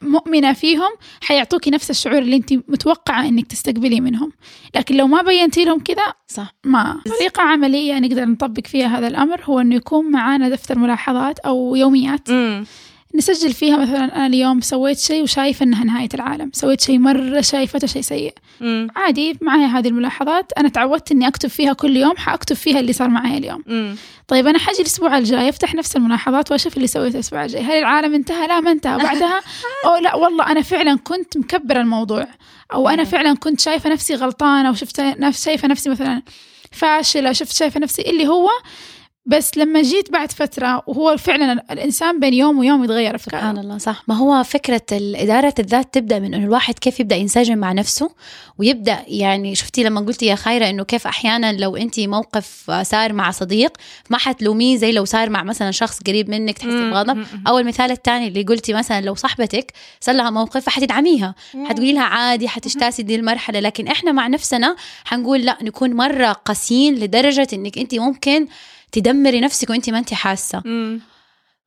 [0.01, 4.31] مؤمنة فيهم حيعطوكي نفس الشعور اللي أنت متوقعة إنك تستقبليه منهم.
[4.75, 6.55] لكن لو ما بينتي لهم كذا صح.
[6.63, 7.01] ما.
[7.19, 12.29] طريقة عملية نقدر نطبق فيها هذا الأمر هو أنه يكون معانا دفتر ملاحظات أو يوميات.
[12.31, 12.65] مم.
[13.15, 16.51] نسجل فيها مثلا أنا اليوم سويت شيء وشايفة أنها نهاية العالم.
[16.53, 18.33] سويت شيء مرة شايفته شيء سيء.
[18.61, 18.87] مم.
[18.95, 20.51] عادي معايا هذه الملاحظات.
[20.57, 23.63] أنا تعودت أني أكتب فيها كل يوم حأكتب فيها اللي صار معايا اليوم.
[23.67, 23.95] مم.
[24.27, 27.61] طيب أنا حأجي الأسبوع الجاي أفتح نفس الملاحظات وأشوف اللي سويته الأسبوع الجاي.
[27.61, 28.97] هل العالم انتهى؟ لا ما انتهى.
[28.97, 29.41] بعدها
[29.85, 32.27] أو لا والله أنا فعلا كنت مكبرة الموضوع.
[32.73, 33.05] أنا مم.
[33.05, 36.21] فعلا كنت شايفة نفسي غلطانة وشفت نفس شايفة نفسي مثلا
[36.71, 38.49] فاشلة شفت شايفة نفسي اللي هو
[39.27, 43.77] بس لما جيت بعد فترة وهو فعلا الإنسان بين يوم ويوم يتغير سبحان أفكاره الله
[43.77, 48.09] صح ما هو فكرة إدارة الذات تبدأ من إنه الواحد كيف يبدأ ينسجم مع نفسه
[48.57, 53.31] ويبدأ يعني شفتي لما قلتي يا خيرة إنه كيف أحيانا لو أنت موقف صار مع
[53.31, 53.77] صديق
[54.09, 56.89] ما حتلوميه زي لو صار مع مثلا شخص قريب منك تحسي.
[56.89, 57.25] بغضب.
[57.47, 61.35] أو المثال الثاني اللي قلتي مثلا لو صاحبتك صار لها موقف فحتدعميها
[61.65, 66.95] حتقولي لها عادي حتجتازي دي المرحلة لكن إحنا مع نفسنا حنقول لا نكون مرة قاسيين
[66.95, 68.47] لدرجة إنك أنت ممكن
[68.95, 70.61] تدمري نفسك وأنت ما أنت حاسة.
[70.65, 71.01] مم.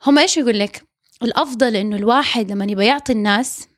[0.07, 0.83] هم إيش يقول لك؟
[1.23, 3.69] الأفضل إنه الواحد لما يبغى يعطي الناس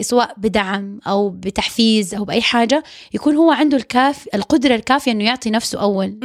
[0.00, 2.82] سواء بدعم أو بتحفيز أو بأي حاجة
[3.14, 6.18] يكون هو عنده الكاف القدرة الكافية إنه يعطي نفسه أول.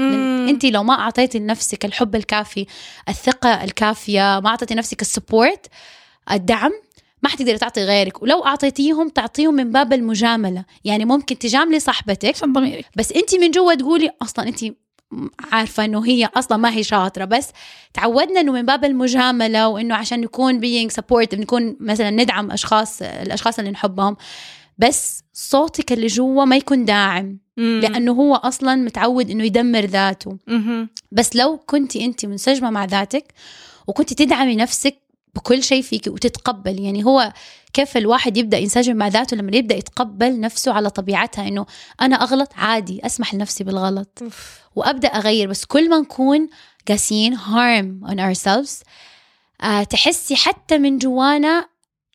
[0.49, 2.65] انت لو ما اعطيتي لنفسك الحب الكافي
[3.09, 5.67] الثقة الكافية ما اعطيتي نفسك السبورت
[6.31, 6.71] الدعم
[7.23, 8.21] ما حتقدري تعطي غيرك.
[8.21, 10.65] ولو أعطيتيهم تعطيهم من باب المجاملة.
[10.85, 12.35] يعني ممكن تجاملي صاحبتك
[12.95, 14.65] بس انت من جوا تقولي أصلا انت
[15.51, 17.49] عارفة إنه هي أصلا ما هي شاطرة بس
[17.93, 23.59] تعودنا إنه من باب المجاملة وإنه عشان نكون being supportive نكون مثلا ندعم أشخاص الأشخاص
[23.59, 24.17] اللي نحبهم
[24.77, 27.79] بس صوتك اللي جوا ما يكون داعم مم.
[27.83, 30.89] لأنه هو أصلا متعود إنه يدمر ذاته مهم.
[31.11, 33.33] بس لو كنتي انت منسجمة مع ذاتك
[33.87, 34.95] وكنت تدعمي نفسك
[35.35, 37.33] بكل شيء فيك وتتقبل يعني هو
[37.73, 41.65] كيف الواحد يبدأ ينسجم مع ذاته لما يبدأ يتقبل نفسه على طبيعتها إنه
[42.01, 44.19] أنا أغلط عادي أسمح لنفسي بالغلط.
[44.75, 46.49] وأبدأ أغير بس كل ما نكون
[46.87, 48.83] قاسيين harm on ourselves
[49.61, 51.69] آه تحسي حتى من جوانا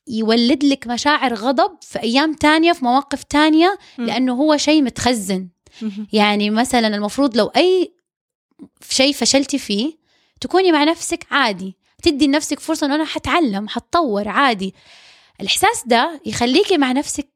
[0.09, 3.79] يولد لك مشاعر غضب في أيام تانية في مواقف تانية.
[4.07, 5.49] لأنه هو شيء متخزن.
[6.13, 7.95] يعني مثلا المفروض لو أي
[8.91, 9.99] شيء فشلتي فيه
[10.41, 14.75] تكوني مع نفسك عادي تدي لنفسك فرصة إنه أنا حتعلم حتطور عادي.
[15.41, 17.29] الإحساس ده يخليكي مع نفسك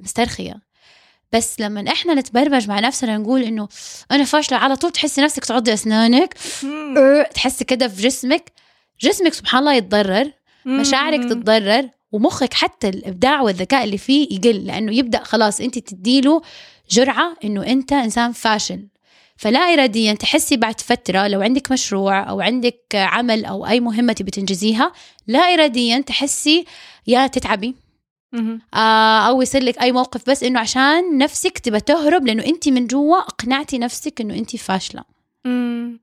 [0.00, 0.60] مسترخية.
[1.32, 3.68] بس لما إحنا نتبرمج مع نفسنا نقول إنه
[4.10, 7.24] أنا فاشلة على طول تحسي نفسك تعضي أسنانك مم.
[7.34, 8.52] تحسي كده في جسمك.
[9.00, 10.32] جسمك سبحان الله يتضرر
[10.66, 11.20] مشاعرك.
[11.24, 14.66] تتضرر ومخك حتى الإبداع والذكاء اللي فيه يقل.
[14.66, 16.42] لأنه يبدأ خلاص أنت تديله
[16.90, 18.88] جرعة إنه أنت إنسان فاشل
[19.38, 24.30] فلا اراديا تحسي بعد فترة لو عندك مشروع أو عندك عمل أو أي مهمة تبي
[24.30, 24.92] تنجزيها
[25.26, 26.64] لا اراديا تحسي
[27.06, 27.74] يا تتعبي.
[28.74, 32.86] آه، أو يصير لك أي موقف بس إنه عشان نفسك تبى تهرب لأنه أنت من
[32.86, 35.04] جوا اقنعتي نفسك إنه أنت فاشلة
[35.44, 36.00] مم.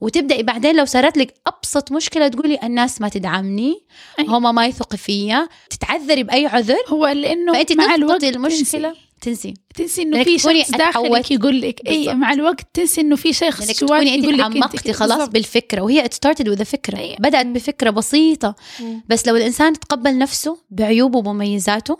[0.00, 3.82] وتبدأي بعدين لو صارت لك أبسط مشكلة تقولي الناس ما تدعمني
[4.18, 4.26] أي.
[4.26, 10.02] هما ما يثقوا فيا تتعذري بأي عذر هو لأنه مع الوقت تسقطي المشكلة تنسي, تنسي
[10.02, 11.30] إنه في شخص داخلك.
[11.30, 12.14] يقول لك اي.
[12.14, 14.92] مع الوقت تنسي إنه في شخص جواك يقول لك تعمقتي.
[14.92, 15.32] خلاص بالضبط.
[15.32, 17.16] بالفكرة وهي it started with a فكرة أي.
[17.18, 19.02] بدأت بفكرة بسيطة مم.
[19.08, 21.98] بس لو الإنسان تقبل نفسه بعيوبه ومميزاته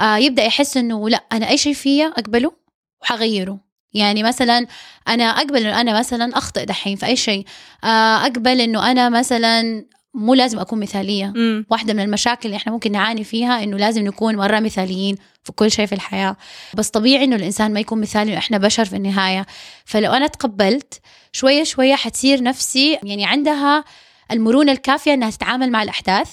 [0.00, 2.52] آه يبدأ يحس إنه لا أنا أي شيء فيا أقبله
[3.02, 3.58] وحغيره
[3.94, 4.66] يعني مثلا
[5.08, 7.44] أنا أقبل إنه أنا مثلا أخطئ دحين في أي شيء
[7.84, 11.66] آه، أقبل إنه أنا مثلا مو لازم أكون مثالية مم.
[11.70, 15.70] واحدة من المشاكل اللي إحنا ممكن نعاني فيها إنه لازم نكون مرة مثاليين في كل
[15.70, 16.36] شيء في الحياة.
[16.74, 19.46] بس طبيعي إنه الإنسان ما يكون مثالي إحنا بشر في النهاية.
[19.84, 21.00] فلو أنا تقبلت
[21.32, 23.84] شوية شوية حتصير نفسي يعني عندها
[24.30, 26.28] المرونة الكافية إنها تتعامل مع الأحداث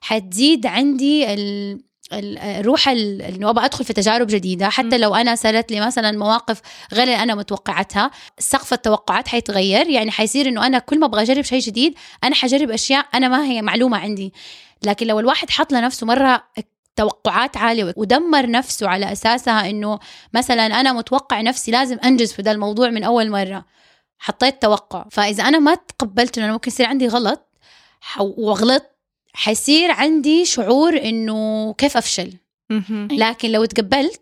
[0.00, 1.78] حتزيد عندي ال
[2.12, 4.68] ال- الروح ال- إنه أبغى أدخل في تجارب جديدة.
[4.68, 6.60] حتى لو أنا صارت لي مثلا مواقف
[6.92, 9.88] غير اللي أنا متوقعتها سقف التوقعات حيتغير.
[9.90, 13.44] يعني حيصير إنه أنا كل ما أبغى أجرب شيء جديد أنا حجرب أشياء أنا ما
[13.44, 14.32] هي معلومة عندي.
[14.82, 16.42] لكن لو الواحد حط لنفسه مرة
[16.96, 19.98] توقعات عالية ودمر نفسه على أساسها إنه
[20.34, 23.64] مثلا أنا متوقع نفسي لازم أنجز في ده الموضوع من أول مرة.
[24.18, 25.04] حطيت توقع.
[25.10, 27.48] فإذا أنا ما تقبلت إنه أنا ممكن يصير عندي غلط
[28.00, 28.82] ح- وغلط
[29.34, 32.32] حيصير عندي شعور إنه كيف أفشل.
[32.70, 33.08] مهم.
[33.12, 34.20] لكن لو تقبلت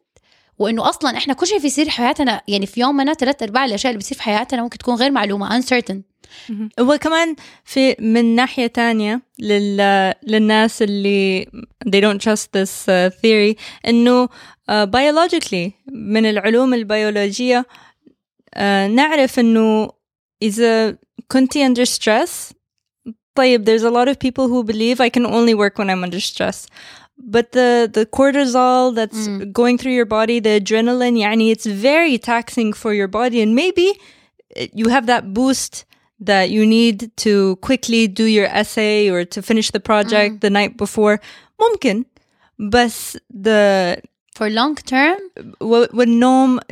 [0.59, 3.91] وإنه أصلا إحنا كل شيء في يصير في حياتنا يعني في يومنا ثلاث أرباع الأشياء
[3.91, 5.97] اللي بتصير في حياتنا ممكن تكون غير معلومة uncertain.
[6.80, 7.36] وكمان
[7.66, 11.46] في من ناحية تانية لل, للناس اللي
[11.88, 13.56] they don't trust this uh, theory
[13.88, 14.30] إنه uh,
[14.86, 17.66] biologically من العلوم البيولوجية
[18.56, 19.90] uh, نعرف إنه
[20.42, 20.98] إذا
[21.32, 22.54] كنتي under stress
[23.36, 26.20] طيب there's a lot of people who believe I can only work when I'm under
[26.20, 26.66] stress
[27.36, 29.52] but the the cortisol that's Mm.
[29.60, 33.88] going through your body the adrenaline يعني it's very taxing for your body and maybe
[33.92, 35.86] uh, you have that boost
[36.22, 40.78] that you need to quickly do your essay or to finish the project the night
[40.78, 41.20] before
[41.62, 42.04] ممكن
[42.60, 43.96] بس the
[44.40, 45.18] for long term
[45.62, 46.64] و- والنوم uh,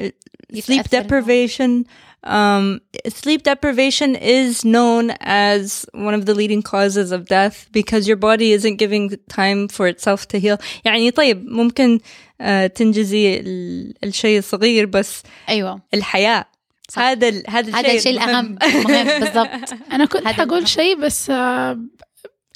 [0.54, 1.86] sleep يتأثر deprivation
[2.28, 2.80] um,
[3.10, 8.52] sleep deprivation is known as one of the leading causes of death because your body
[8.58, 12.44] isn't giving time for itself to heal يعني طيب ممكن uh,
[12.76, 16.46] تنجزي ال- الشيء الصغير بس ايوه الحياة
[16.91, 17.03] صح.
[17.03, 18.59] هذا ال- هذا الشيء هذا الشيء الأهم.
[18.75, 19.21] مهم.
[19.21, 19.75] بالضبط.
[19.93, 20.69] أنا كنت حقول.
[20.69, 21.81] شيء بس آه،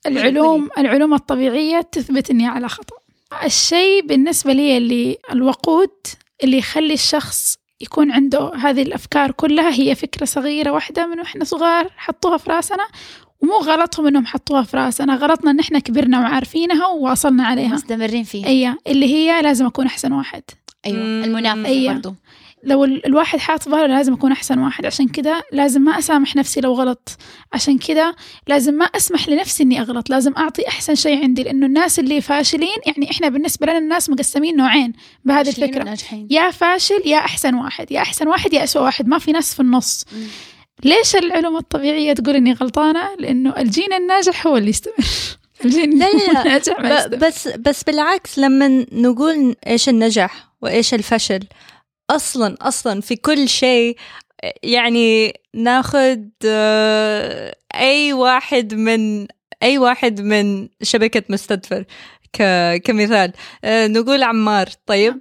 [0.06, 2.96] العلوم العلوم الطبيعية تثبت اني على خطأ.
[3.44, 5.90] الشيء بالنسبة لي اللي الوقود
[6.44, 11.90] اللي يخلي الشخص يكون عنده هذه الأفكار كلها هي فكرة صغيرة واحدة من وإحنا صغار
[11.96, 12.86] حطوها في راسنا
[13.40, 17.68] ومو غلطهم إنهم حطوها في راسنا غلطنا إن إحنا كبرنا وعارفينها وواصلنا عليها.
[17.74, 18.46] مستمرين فيها.
[18.46, 20.42] اي اللي هي لازم أكون أحسن واحد.
[20.86, 20.98] أيوه.
[21.24, 21.92] المنافسة أيوة.
[21.92, 22.14] برضو.
[22.64, 24.86] لو ال- الواحد حاط ظهره لازم أكون أحسن واحد.
[24.86, 27.16] عشان كده لازم ما أسامح نفسي لو غلط.
[27.52, 28.16] عشان كده
[28.48, 30.10] لازم ما أسمح لنفسي إني أغلط.
[30.10, 31.42] لازم أعطي أحسن شيء عندي.
[31.42, 34.92] لأنه الناس اللي فاشلين يعني إحنا بالنسبة لنا الناس مقسمين نوعين
[35.24, 35.80] بهذه الفكرة.
[35.82, 36.28] وناجحين.
[36.30, 37.92] يا فاشل يا أحسن واحد.
[37.92, 39.08] يا أحسن واحد يا أسوأ واحد.
[39.08, 40.04] ما في ناس في النص.
[40.12, 40.26] مم.
[40.84, 44.94] ليش العلوم الطبيعية تقول إني غلطانة؟ لأنه الجين الناجح هو اللي يستمر.
[45.64, 46.40] الجين لا، لا، لا.
[46.42, 47.16] الناجح ما يستمر.
[47.16, 51.40] بس بس بالعكس لما نقول إيش النجاح وإيش الفشل
[52.10, 53.96] أصلا أصلا في كل شيء
[54.62, 59.26] يعني ناخذ آه، أي واحد من
[59.62, 61.84] أي واحد من شبكة مستدفر
[62.84, 63.32] كمثال.
[63.64, 65.20] آه، نقول عمار طيب؟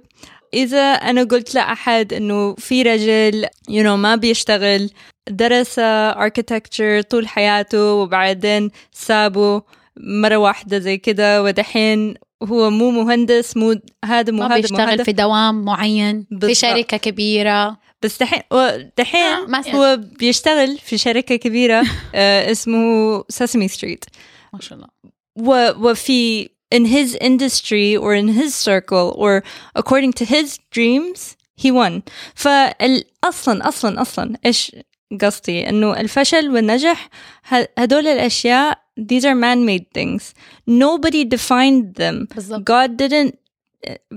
[0.54, 4.90] إذا أنا قلت لأحد إنه في رجل you know ما بيشتغل
[5.30, 5.80] درس
[6.14, 9.62] architecture طول حياته وبعدين سابه
[9.96, 15.64] مرة واحدة زي كده ودحين هو مو مهندس مو هذا مو هذا بيشتغل في دوام
[15.64, 16.56] معين في بالضبط.
[16.56, 17.76] شركة كبيرة.
[18.02, 18.42] بس دحين
[18.98, 21.82] دحين آه، هو بيشتغل في شركة كبيرة
[22.14, 24.04] آه، اسمه سesame street.
[24.52, 24.88] ما شاء الله.
[25.36, 29.42] و- وفي in his industry or in his circle or
[29.78, 32.00] according to his dreams he won.
[32.34, 34.76] فأصلا أصلا أصلا إيش
[35.22, 37.08] قصدي إنه الفشل والنجح
[37.52, 40.22] ه- هدول الأشياء these are man-made things.
[40.70, 42.34] Nobody defined them.
[42.34, 42.70] بالضبط.
[42.70, 43.34] God didn't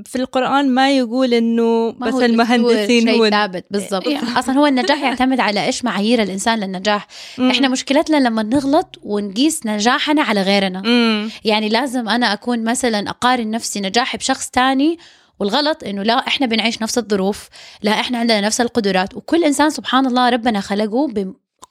[0.05, 3.65] في القرآن ما يقول ما بس هو المهندسين هو ثابت.
[3.71, 4.07] بالضبط.
[4.07, 4.19] إيه.
[4.39, 7.07] أصلا هو النجاح يعتمد على إيش؟ معايير الإنسان للنجاح.
[7.37, 7.49] مم.
[7.51, 10.81] إحنا مشكلتنا لما نغلط ونقيس نجاحنا على غيرنا.
[10.81, 11.29] مم.
[11.45, 14.97] يعني لازم أنا أكون مثلا أقارن نفسي نجاحي بشخص تاني
[15.39, 17.49] والغلط إنه لا إحنا بنعيش نفس الظروف
[17.81, 19.15] لا إحنا عندنا نفس القدرات.
[19.15, 21.07] وكل إنسان سبحان الله ربنا خلقه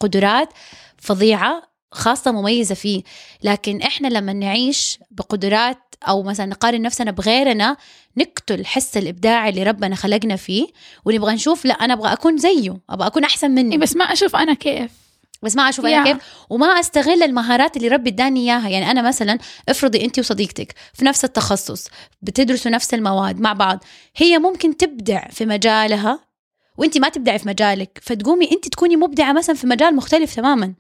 [0.00, 0.48] بقدرات
[0.98, 1.62] فظيعة
[1.92, 3.02] خاصة مميزة فيه.
[3.42, 7.76] لكن إحنا لما نعيش بقدرات أو مثلا نقارن نفسنا بغيرنا
[8.16, 10.66] نقتل حس الإبداع اللي ربنا خلقنا فيه
[11.04, 14.36] ونبغى نشوف لا أنا أبغى أكون زيه أبغى أكون أحسن منه إيه، بس ما أشوف
[14.36, 15.05] أنا كيف.
[15.43, 16.12] بس ما أشوف أنا يا.
[16.12, 16.22] كيف.
[16.51, 18.68] وما أستغل المهارات اللي ربي إداني إياها.
[18.68, 21.89] يعني أنا مثلا افرضي انت وصديقتك في نفس التخصص
[22.22, 23.84] بتدرسوا نفس المواد مع بعض
[24.16, 26.26] هي ممكن تبدع في مجالها
[26.78, 30.74] وانت ما تبدعي في مجالك فتقومي انت تكوني مبدعة مثلا في مجال مختلف تماما.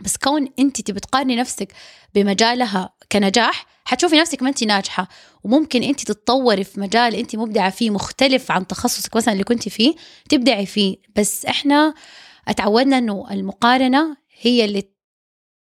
[0.00, 1.72] بس كون انت تبي تقارني نفسك
[2.14, 5.08] بمجالها كنجاح حتشوفي نفسك ما انت ناجحة.
[5.44, 9.94] وممكن انت تتطوري في مجال انت مبدعة فيه مختلف عن تخصصك مثلا اللي كنت فيه
[10.28, 10.96] تبدعي فيه.
[11.16, 11.94] بس إحنا
[12.48, 14.82] اتعودنا انه المقارنة هي اللي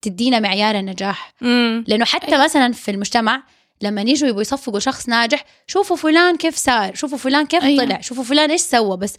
[0.03, 1.35] تدينا معيار النجاح.
[1.41, 1.85] مم.
[1.89, 3.43] لأنه حتى مثلا في المجتمع
[3.83, 7.85] لما يجوا يبغوا يصفقوا شخص ناجح شوفوا فلان كيف صار شوفوا فلان كيف أيوة.
[7.85, 8.97] طلع شوفوا فلان إيش سوى.
[8.97, 9.17] بس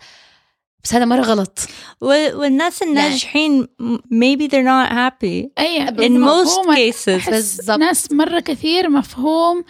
[0.84, 1.59] بس هذا مرة غلط.
[2.01, 3.68] والناس الناجحين
[4.13, 5.49] maybe they're not happy.
[6.05, 7.30] in most cases.
[7.30, 7.80] بالضبط.
[7.80, 9.63] ناس مرة كثير مفهوم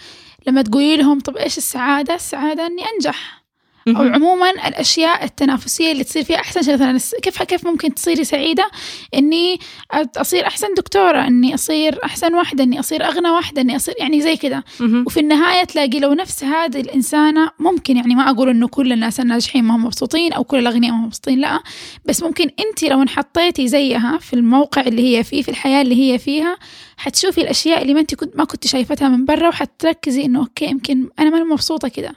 [0.48, 3.47] لما تقولي لهم طب إيش السعادة؟ السعادة إني أنجح.
[3.94, 4.14] مهم.
[4.14, 6.74] عموما الأشياء التنافسية اللي تصير فيها أحسن شيء.
[6.94, 8.70] مثلا كيف كيف ممكن تصيري سعيدة؟
[9.16, 9.58] إني
[9.94, 14.22] أ- أصير أحسن دكتورة إني أصير أحسن واحدة إني أصير أغنى واحدة إني أصير يعني
[14.22, 14.64] زي كذا.
[15.08, 19.64] وفي النهاية تلاقي لو نفس هذه الإنسانة ممكن يعني ما أقول إنه كل الناس الناجحين
[19.64, 21.60] ما هم مبسوطين أو كل الأغنياء ما هم مبسوطين لا.
[22.06, 26.18] بس ممكن أنت لو انحطيتي زيها في الموقع اللي هي فيه في الحياة اللي هي
[26.20, 26.58] فيها
[26.98, 31.10] حتشوفي الأشياء اللي ما أنت كنت ما كنت شايفتها من برا وحتركزي إنه أوكي يمكن
[31.20, 32.16] أنا ماني مبسوطة كده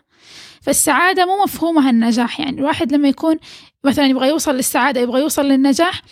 [0.61, 3.37] فالسعادة مو مفهومها النجاح يعني الواحد لما يكون
[3.85, 6.03] مثلا يبغى يوصل للسعادة يبغى يوصل للنجاح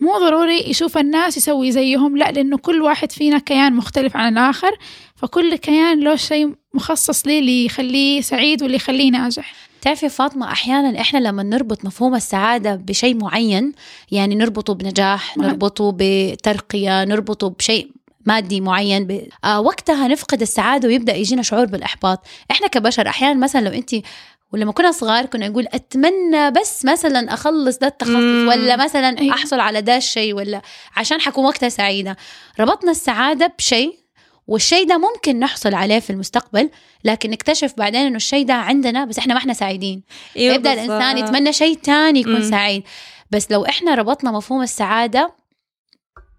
[0.00, 4.78] مو ضروري يشوف الناس يسوي زيهم لا لأنه كل واحد فينا كيان مختلف عن الآخر
[5.16, 11.00] فكل كيان له شيء مخصص ليه اللي يخليه سعيد واللي يخليه ناجح تعرفي فاطمة أحيانا
[11.00, 13.72] إحنا لما نربط مفهوم السعادة بشيء معين
[14.10, 15.38] يعني نربطه بنجاح.
[15.38, 17.90] نربطه بترقية نربطه بشيء
[18.26, 19.28] مادي معين ب...
[19.44, 23.90] آه وقتها نفقد السعادة ويبدأ يجينا شعور بالإحباط إحنا كبشر أحيانا مثلا لو أنت
[24.52, 28.14] ولما كنا صغار كنا نقول أتمنى بس مثلا أخلص ده التخصص.
[28.48, 29.34] ولا مثلا أيوة.
[29.34, 30.62] أحصل على ده الشيء ولا
[30.96, 32.16] عشان حكون وقتها سعيدة
[32.60, 33.98] ربطنا السعادة بشيء
[34.46, 36.70] والشيء ده ممكن نحصل عليه في المستقبل
[37.04, 40.02] لكن نكتشف بعدين إنه الشيء ده عندنا بس إحنا ما إحنا سعيدين
[40.36, 41.18] أيوة يبدا الإنسان.
[41.18, 42.50] يتمنى شيء تاني يكون مم.
[42.50, 42.82] سعيد
[43.30, 45.34] بس لو إحنا ربطنا مفهوم السعادة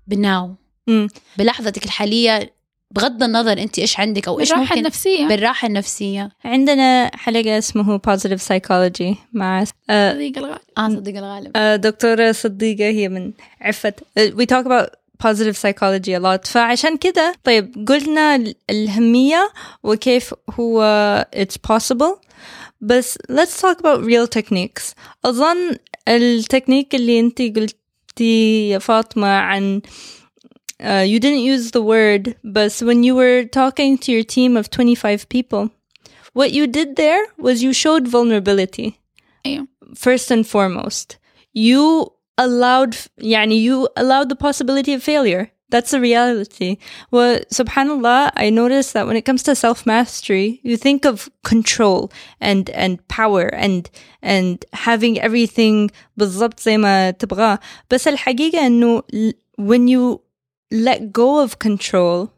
[0.08, 0.56] بالناو
[0.88, 1.08] مم.
[1.38, 2.54] بلحظتك الحالية
[2.92, 5.28] بغض النظر أنت إيش عندك أو إيش ممكن النفسية.
[5.28, 6.30] بالراحة النفسية.
[6.46, 11.52] عندنا حلقة اسمه positive psychology مع آه، صديق الغالي آه صديق الغالب.
[11.56, 13.32] آه، دكتورة صديقة هي من
[13.62, 14.90] آه، we talk about
[15.28, 16.48] positive psychology a lot.
[16.48, 19.52] فعشان كده طيب قلنا ال- الأهمية
[19.84, 22.26] وكيف هو it's possible.
[22.82, 24.94] بس let's talk about real techniques.
[25.26, 25.76] أظن
[26.08, 29.82] التكنيك اللي انت قلتي يا فاطمة عن
[30.83, 34.71] uh, you didn't use the word but when you were talking to your team of
[34.71, 35.71] 25 people
[36.33, 38.95] what you did there was you showed vulnerability
[39.47, 41.19] أيوة first and foremost
[41.53, 42.07] you
[42.39, 46.77] allowed يعني you allowed the possibility of failure that's a reality
[47.11, 52.11] well subhanallah i noticed that when it comes to self-mastery you think of control
[52.41, 53.91] and and power and
[54.23, 57.59] and having everything بالضبط زي ما تبغاه
[57.91, 60.21] بس الحقيقة انه l- when you
[60.75, 62.31] let go of control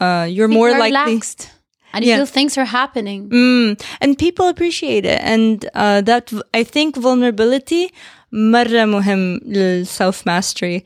[0.00, 1.50] uh, you're more You're likely relaxed
[1.92, 2.16] and you Yeah.
[2.18, 3.68] feel things are happening Mm,
[4.02, 5.20] and people appreciate it.
[5.34, 7.84] And uh, that I think vulnerability
[8.32, 10.84] مرة مهم للself mastery.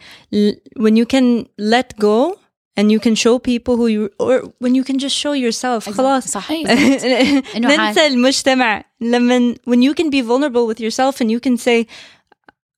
[0.77, 2.39] When you can let go
[2.77, 6.29] and you can show people who you or when you can just show yourself خلاص
[6.29, 6.71] صح أيوة.
[7.57, 8.07] إنه ننسى عادي.
[8.07, 11.87] المجتمع لما when you can be vulnerable with yourself and you can say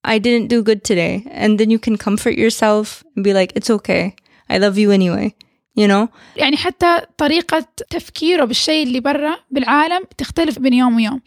[0.05, 3.71] I didn't do good today and then you can comfort yourself and be like it's
[3.79, 4.14] okay
[4.49, 5.35] I love you anyway
[5.77, 11.21] you know يعني حتى طريقة تفكيره بالشيء اللي برا بالعالم تختلف بين يوم ويوم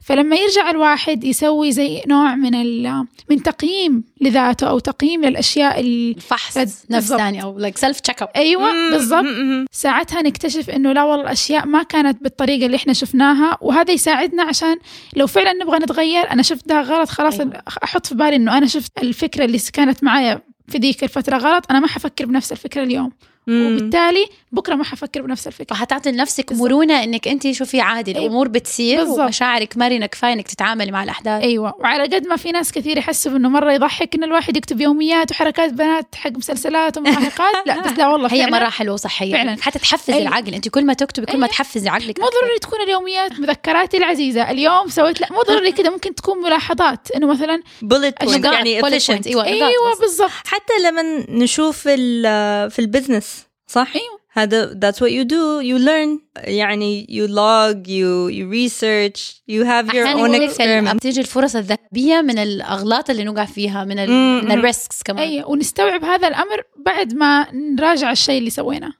[0.00, 6.10] فلما يرجع الواحد يسوي زي نوع من ال من تقييم لذاته أو تقييم للأشياء اللي
[6.12, 6.90] الفحص بالضبط.
[6.90, 9.24] نفس ثاني أو like self check up أيوة بالضبط
[9.72, 14.76] ساعتها نكتشف إنه لا والله الاشياء ما كانت بالطريقة اللي إحنا شفناها وهذا يساعدنا عشان
[15.16, 17.62] لو فعلا نبغى نتغير أنا شفت ده غلط خلاص أيوة.
[17.84, 21.80] أحط في بالي إنه أنا شفت الفكرة اللي كانت معايا في ذيك الفترة غلط أنا
[21.80, 23.12] ما حفكر بنفس الفكرة اليوم.
[23.48, 26.52] وبالتالي بكرة ما حفكر بنفس الفكرة وحتعطي لنفسك.
[26.52, 28.22] مرونة إنك انت شوفي عادي أيوة.
[28.26, 29.18] الأمور بتصير بالضبط.
[29.18, 33.32] ومشاعرك مرنة كفاية إنك تتعاملي مع الأحداث أيوه وعلى قد ما في ناس كثير يحسوا
[33.36, 38.08] إنه مرة يضحك إن الواحد يكتب يوميات وحركات بنات حق مسلسلات ومراهقات لا بس لا
[38.08, 39.56] والله هي حلوة وصحيه فعلاً.
[39.62, 40.22] حتى تحفز أيوة.
[40.28, 41.46] العقل انت كل ما تكتبي كل ما أيوة.
[41.56, 42.26] تحفزي عقلك مو.
[42.26, 47.26] ضروري تكون اليوميات مذكراتي العزيزة اليوم سويت لا مو ضروري كذا ممكن تكون ملاحظات إنه
[47.26, 48.52] مثلا أشجار.
[48.52, 49.26] يعني efficient.
[49.26, 49.98] أيوه أيوه بس.
[50.00, 54.19] بالضبط حتى لما نشوف في ال- في ال business صح؟ أيوة.
[54.31, 59.19] هذا that's what you do you learn يعني you log you you research
[59.51, 63.23] you have your أحياناً own يقول لك ال- experiment بتيجي الفرص الذهبيه من الاغلاط اللي
[63.23, 64.41] نوقع فيها من ال مم.
[64.45, 68.91] من الريسكس كمان اي ونستوعب هذا الامر بعد ما نراجع الشيء اللي سويناه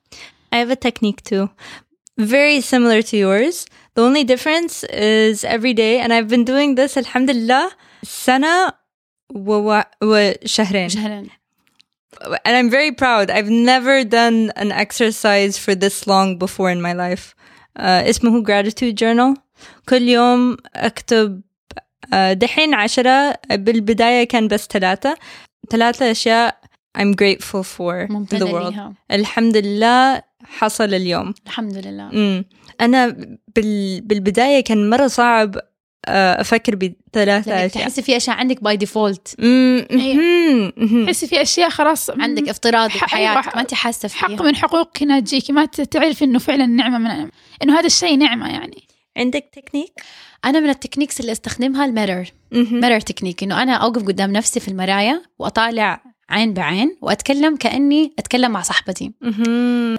[0.56, 1.48] I have a technique too
[2.22, 3.56] very similar to yours
[3.98, 7.72] the only difference is every day and I've been doing this الحمد لله
[8.04, 8.74] سنة
[9.36, 11.30] و- وشهرين شهرين
[12.47, 13.31] And I'm very proud.
[13.31, 17.35] I've never done an exercise for this long before in my life.
[17.77, 19.35] Uh, اسمه gratitude journal.
[19.89, 21.41] كل يوم أكتب
[22.13, 25.17] uh, دحين عشرة بالبداية كان بس ثلاثة
[25.71, 26.61] ثلاثة أشياء
[26.99, 28.73] I'm grateful for in the ممتنه world.
[28.73, 31.35] ليها الحمد لله حصل اليوم.
[31.47, 32.45] الحمد لله مم.
[32.81, 33.17] أنا
[33.57, 35.57] بال بالبداية كان مرة صعب
[36.07, 37.69] uh, أفكر بثلاثة أشياء.
[37.69, 39.29] تحسي في أشياء عندك by default.
[41.07, 44.57] تحسي في أشياء خلاص عندك افتراض حق- بحياتك أيوة، ما أنت حاسة حق فيها من
[44.57, 47.31] حقوقك هنا تجيكي ما تعرفي إنه فعلا نعمة من
[47.63, 48.83] إنه هذا الشيء نعمة يعني
[49.17, 49.93] عندك تكنيك؟
[50.45, 52.25] أنا من ال techniques اللي أستخدمها ال mirror.
[52.53, 58.51] mirror technique إنه أنا أوقف قدام نفسي في المرايه وأطالع عين بعين وأتكلم كأني أتكلم
[58.51, 59.13] مع صاحبتي.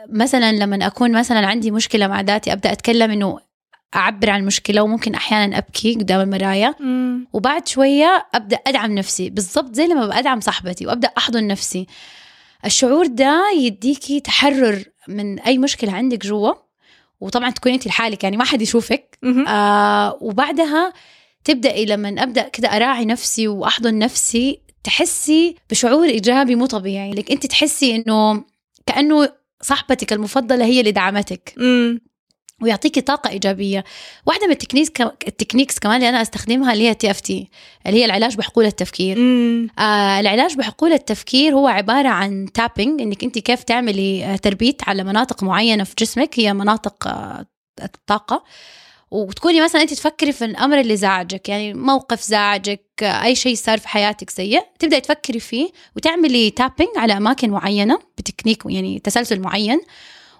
[0.09, 3.39] مثلا لما أكون مثلا عندي مشكلة مع ذاتي أبدأ أتكلم إنه
[3.95, 7.27] أعبر عن المشكلة وممكن أحيانا أبكي قدام المرايه مم.
[7.33, 9.29] وبعد شوية أبدأ أدعم نفسي.
[9.29, 11.87] بالضبط زي لما بدعم صاحبتي وأبدأ أحضن نفسي.
[12.65, 16.53] الشعور ده يديكي تحرر من أي مشكلة عندك جوا.
[17.21, 19.19] وطبعا تكوني انت لحالك يعني ما حد يشوفك.
[19.47, 20.93] آه وبعدها
[21.43, 27.11] تبدأي لما أبدأ كده أراعي نفسي وأحضن نفسي تحسي بشعور إيجابي مو طبيعي.
[27.11, 28.43] لك أنت تحسي إنه
[28.85, 29.29] كأنه
[29.61, 31.53] صاحبتك المفضلة هي اللي دعمتك.
[31.57, 32.01] مم.
[32.61, 33.83] ويعطيكي طاقة إيجابية.
[34.25, 34.91] واحدة من ال techniques
[35.27, 37.49] ال techniques كمان اللي أنا أستخدمها اللي هي TFT
[37.87, 39.19] اللي هي العلاج بحقول التفكير.
[39.19, 39.67] مم.
[39.79, 45.03] آه العلاج بحقول التفكير هو عبارة عن tapping إنك أنت كيف تعملي آه تربيت على
[45.03, 47.45] مناطق معينة في جسمك هي مناطق آه
[47.83, 48.43] الطاقة.
[49.11, 53.77] وتكوني مثلا أنت تفكري في الأمر اللي زعجك يعني موقف زعجك آه، أي شيء صار
[53.77, 59.81] في حياتك سيء تبدأي تفكري فيه وتعملي tapping على أماكن معينة بتكنيك يعني تسلسل معين.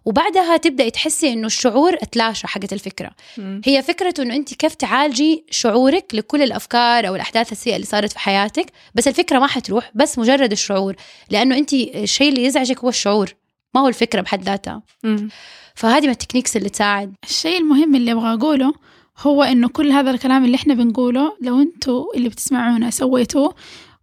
[0.06, 3.12] وبعدها تبدأي تحسي إنه الشعور اتلاشى حقت الفكرة.
[3.38, 3.62] مم.
[3.66, 8.20] هي فكرة إنه انت كيف تعالجي شعورك لكل الأفكار أو الأحداث السيئة اللي صارت في
[8.20, 10.96] حياتك بس الفكرة ما حتروح بس مجرد الشعور
[11.30, 13.34] لأنه انت الشيء اللي يزعجك هو الشعور
[13.76, 14.82] ما هو الفكرة بحد ذاتها.
[15.04, 15.30] مم.
[15.76, 17.14] فهذه من التكنيكس اللي تساعد.
[17.24, 18.74] الشيء المهم اللي أبغى أقوله
[19.20, 23.56] هو إنه كل هذا الكلام اللي إحنا بنقوله لو أنتوا اللي بتسمعونا سويتوه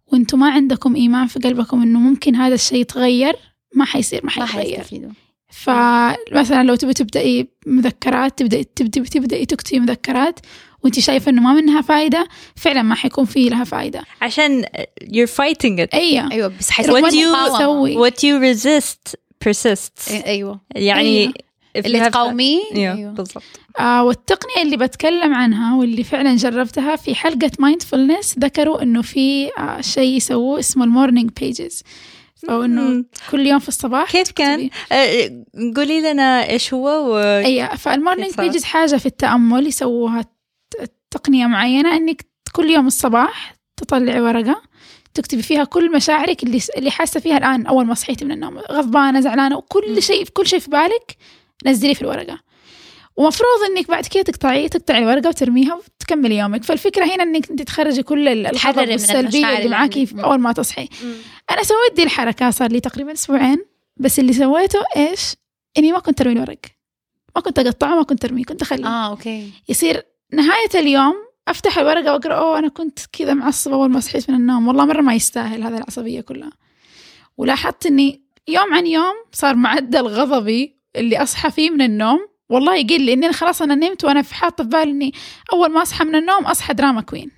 [0.07, 3.35] وأنتوا ما عندكم إيمان في قلبكم إنه ممكن هذا الشيء يتغير
[3.75, 4.77] ما حيصير ما ما حيتغير.
[4.77, 5.09] حيستفيدوا
[5.49, 10.39] فمثلا لو تبي تبدأي مذكرات تبدأي تبدأي تبدأي تكتبي مذكرات
[10.83, 14.01] وانت شايفة إنه ما منها فايدة فعلا ما حيكون في لها فايدة.
[14.21, 14.65] عشان
[15.03, 15.87] you're fighting it.
[15.93, 16.31] أيوه.
[16.31, 17.59] أيوه بس What you مقاومة.
[17.59, 18.09] سوي.
[18.09, 20.11] What you resist persists.
[20.25, 20.59] أيوه.
[20.75, 21.33] يعني أيوة.
[21.75, 23.11] اللي تقاوميه أيوه أيوه.
[23.11, 23.43] بالضبط.
[23.79, 29.81] آه والتقنية اللي بتكلم عنها واللي فعلا جربتها في حلقة mindfulness ذكروا إنه في آه
[29.81, 31.83] شيء يسووه اسمه ال morning pages
[32.49, 33.05] أو إنه.
[33.31, 35.43] كل يوم في الصباح كيف كان؟ آه،
[35.75, 37.17] قولي لنا إيش هو و...
[37.17, 43.55] أي فال morning؟ pages حاجة في التأمل يسووها ت- تقنية معينة إنك كل يوم الصباح
[43.77, 44.61] تطلعي ورقة
[45.13, 49.19] تكتبي فيها كل مشاعرك اللي اللي حاسة فيها الآن أول ما صحيتي من النوم غضبانة
[49.21, 49.61] زعلانة مم.
[49.61, 51.15] وكل شيء كل شيء في بالك
[51.65, 52.39] نزليه في الورقة
[53.17, 58.03] ومفروض إنك بعد كده تقطعي تقطعي الورقة وترميها وتكملي يومك فالفكرة هنا إنك أنت تخرجي
[58.03, 60.89] كل ال- تحرري الغضب من والسلبية المشاعر اللي معاكي أول ما تصحي
[61.51, 63.65] أنا سويت دي الحركة صار لي تقريبا أسبوعين
[63.97, 65.35] بس اللي سويته إيش؟
[65.77, 66.59] إني ما كنت أرمي الورق
[67.35, 68.87] ما كنت أقطعه ما كنت أرميه كنت أخليه.
[68.87, 69.51] آه أوكي.
[69.69, 71.13] يصير نهاية اليوم
[71.47, 74.67] أفتح الورقة وأقرأ أوه أنا كنت كذا معصبة أول ما صحيت من النوم.
[74.67, 76.51] والله مرة ما يستاهل هذا العصبية كلها.
[77.37, 82.27] ولاحظت إني يوم عن يوم صار معدل غضبي اللي أصحى فيه من النوم.
[82.49, 85.13] والله يقل أنا خلاص أنا نمت وأنا في حاطة في بالي إني
[85.53, 87.31] أول ما أصحى من النوم أصحى drama queen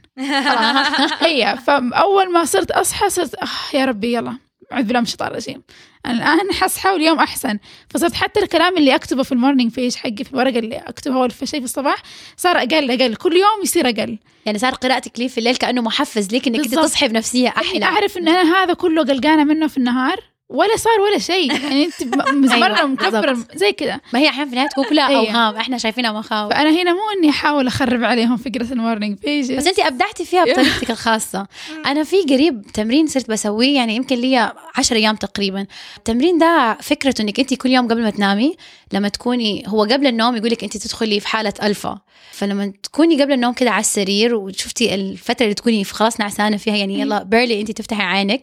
[1.22, 4.38] هي فأول ما صرت أصحى صرت آه يا ربي يلا
[4.72, 5.64] أعوذ بالله من الشيطان الرجيم.
[6.06, 7.60] أنا الآن حصحى واليوم أحسن.
[7.90, 11.32] فصرت حتى الكلام اللي أكتبه في ال morning page حقي في الورقة اللي أكتبها أول
[11.32, 12.04] في شيء في الصباح
[12.38, 13.16] صار أقل أقل.
[13.16, 14.18] كل يوم يصير أقل.
[14.46, 16.76] يعني صار قراءتك لي في الليل كأنه محفز ليك إنك أنت.
[16.76, 17.86] تصحي بنفسية أحلى.
[17.86, 20.31] أعرف إن أنا هذا كله قلقانة منه في النهار.
[20.52, 21.54] ولا صار ولا شيء.
[21.54, 22.16] يعني انت
[22.56, 23.38] مره أيوة، مكبره.
[23.56, 24.00] زي كذا.
[24.14, 25.18] ما هي أحيانا في النهاية تكون كلها.
[25.18, 29.54] أوهام إحنا شايفينها مخاوف فأنا هنا مو إني أحاول أخرب عليهم فكرة ال morning page
[29.54, 31.48] بس أنت أبدعتي فيها بطريقتك الخاصة.
[31.86, 35.66] أنا في قريب تمرين صرت بسويه يعني يمكن لي 10 أيام تقريبا.
[35.98, 38.56] التمرين ده فكرته إنك أنت كل يوم قبل ما تنامي
[38.94, 42.00] لما تكوني هو قبل النوم يقول لك أنت تدخلي في حالة ألفا.
[42.32, 46.76] فلما تكوني قبل النوم كده على السرير وشفتي الفترة اللي تكوني في خلاص نعسانة فيها
[46.76, 48.42] يعني يلا بيرلي أنت تفتحي عينك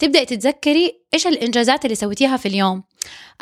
[0.00, 2.82] تبدأي تتذكري إيش الإنجازات اللي سويتيها في اليوم؟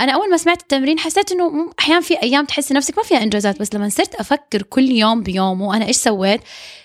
[0.00, 3.60] أنا أول ما سمعت التمرين حسيت إنه أحيانا في أيام تحسي نفسك ما فيها إنجازات
[3.60, 6.40] بس لما صرت أفكر كل يوم بيومه أنا إيش سويت؟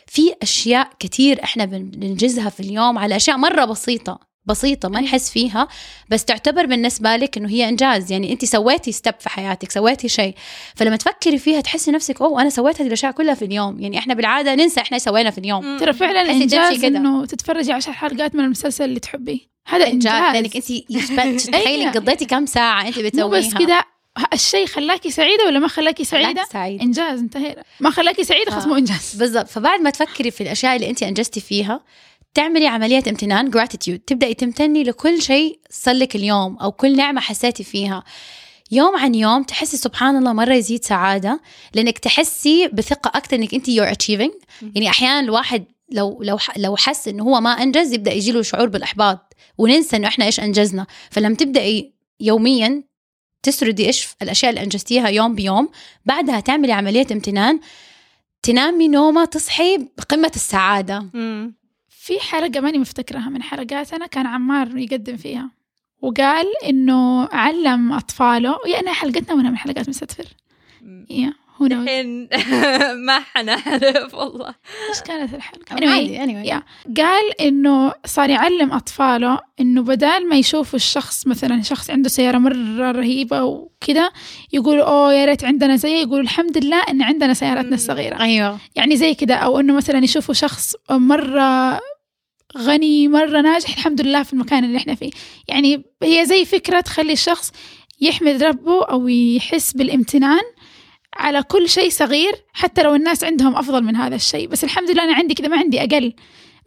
[0.08, 5.30] في أشياء كتير إحنا بن- بننجزها في اليوم على أشياء مرة بسيطة بسيطة ما نحس
[5.32, 5.68] فيها
[6.10, 8.12] بس تعتبر بالنسبة لك إنه هي إنجاز.
[8.12, 10.36] يعني انت سويتي step في حياتك سويتي شيء.
[10.76, 13.80] فلما تفكري فيها تحسي نفسك أوه أنا سويت هذه الأشياء كلها في اليوم.
[13.80, 15.78] يعني إحنا بالعادة ننسى إحنا سوينا في اليوم.
[15.80, 16.84] ترى فعلا إنجاز.
[16.98, 19.53] إنه تتفرجي عشر حلقات من المسلسل اللي تحبيه.
[19.68, 20.14] هذا إنجاز.
[20.14, 20.34] إنجاز.
[20.34, 20.56] لأنك
[21.20, 21.90] أنت تخيلي.
[21.90, 23.86] قضيتي كم ساعة أنت بتسويها بس كده.
[24.34, 26.82] الشيء خلاكي سعيدة ولا ما خلاكي سعيدة؟ سعيد.
[26.82, 27.64] إنجاز انتهينا.
[27.80, 28.68] ما خلاكي سعيدة خلاص آه.
[28.68, 29.16] مو إنجاز.
[29.16, 29.48] بالضبط.
[29.48, 31.82] فبعد ما تفكري في الأشياء اللي أنت أنجزتي فيها
[32.34, 34.00] تعملي عملية امتنان gratitude.
[34.08, 38.04] تبدأي تمتني لكل شيء صار لك اليوم أو كل نعمة حسيتي فيها.
[38.72, 41.42] يوم عن يوم تحسي سبحان الله مرة يزيد سعادة
[41.74, 44.32] لأنك تحسي بثقة أكثر إنك أنت you're achieving.
[44.62, 49.34] يعني أحيانا الواحد لو لو لو حس إنه هو ما أنجز يبدأ يجيله شعور بالإحباط.
[49.58, 50.88] وننسى إنه إحنا إيش أنجزنا.
[51.12, 52.84] فلما تبدأي يوميا
[53.44, 55.70] تسردي إيش الأشياء اللي أنجزتيها يوم بيوم
[56.06, 57.60] بعدها تعملي عملية امتنان.
[58.42, 61.10] تنامي نومة تصحي بقمة السعادة.
[61.14, 61.56] مم.
[61.90, 65.52] في حلقة ماني مفتكرها من حلقاتنا كان عمار يقدم فيها.
[66.02, 70.26] وقال إنه علم أطفاله يعني حلقتنا ولا من حلقات مستدفر.
[70.84, 71.43] هو knows.
[71.72, 72.30] الحين
[73.08, 74.56] ما حنعرف والله.
[74.90, 76.48] إيش كانت الحلقة؟ عادي anyway.
[76.48, 76.64] يا
[76.98, 82.92] قال إنه صار يعلم أطفاله إنه بدال ما يشوفوا الشخص مثلا شخص عنده سيارة مرة
[82.92, 84.12] رهيبة وكذا
[84.54, 88.22] يقولوا أوه يا ريت عندنا زي يقولوا الحمد لله إن عندنا سيارتنا الصغيرة.
[88.22, 88.60] أيوه.
[88.76, 91.80] يعني زي كذا أو إنه مثلا يشوفوا شخص مرة
[92.58, 95.12] غني مرة ناجح الحمد لله في المكان اللي إحنا فيه.
[95.48, 97.52] يعني هي زي فكرة تخلي الشخص
[98.02, 100.42] يحمد ربه أو يحس بالامتنان
[101.18, 104.48] على كل شيء صغير حتى لو الناس عندهم أفضل من هذا الشيء.
[104.48, 106.14] بس الحمد لله أنا عندي كذا ما عندي أقل.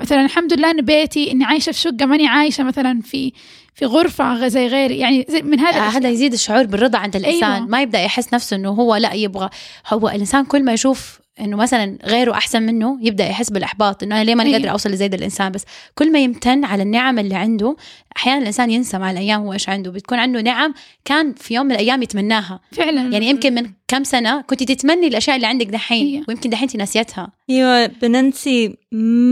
[0.01, 3.33] مثلا الحمد لله أن بيتي إني عايشة في شقة ماني عايشة مثلا في
[3.75, 4.99] في غرفة زي غيري.
[4.99, 7.53] يعني زي من هذا آه، هذا يزيد الشعور بالرضا عند الإنسان.
[7.53, 7.67] أيوة.
[7.67, 9.51] ما يبدأ يحس نفسه إنه هو لا يبغى.
[9.89, 14.25] هو الإنسان كل ما يشوف إنه مثلا غيره أحسن منه يبدأ يحس بالإحباط إنه أنا
[14.25, 14.59] ليه ماني أيوة.
[14.61, 15.65] قادر أوصل لزي ده الإنسان؟ بس
[15.95, 17.77] كل ما يمتن على النعم اللي عنده
[18.17, 19.91] أحيانا الإنسان ينسى مع الأيام هو إيش عنده.
[19.91, 20.75] بتكون عنده نعم
[21.05, 22.61] كان في يوم من الأيام يتمناها.
[22.73, 23.01] فعلا.
[23.13, 26.25] يعني يمكن من كم سنة كنت تتمني الأشياء اللي عندك دحين أيوة.
[26.29, 28.77] ويمكن دحين أنت ناسيتها أيوه بننسي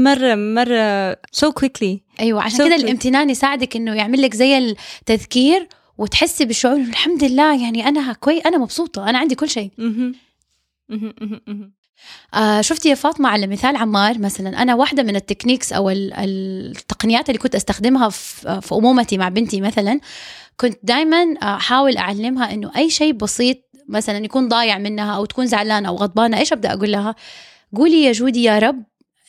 [0.04, 1.98] مرة مرة so quickly.
[2.20, 2.76] أيوه عشان So كذا.
[2.76, 8.58] الامتنان يساعدك إنه يعمل لك زي التذكير وتحسي بالشعور الحمد لله يعني أنا كوي أنا
[8.58, 9.70] مبسوطة أنا عندي كل شيء.
[12.34, 16.12] آه شفتي يا فاطمة على مثال عمار مثلا؟ أنا واحدة من التكنيكس ال-
[16.76, 20.00] التقنيات اللي كنت أستخدمها في أمومتي مع بنتي مثلا
[20.56, 23.56] كنت دائما أحاول أعلمها إنه أي شيء بسيط
[23.88, 27.14] مثلا يكون ضايع منها أو تكون زعلانة أو غضبانة إيش أبدأ أقول لها؟
[27.76, 28.82] قولي يا جودي يا رب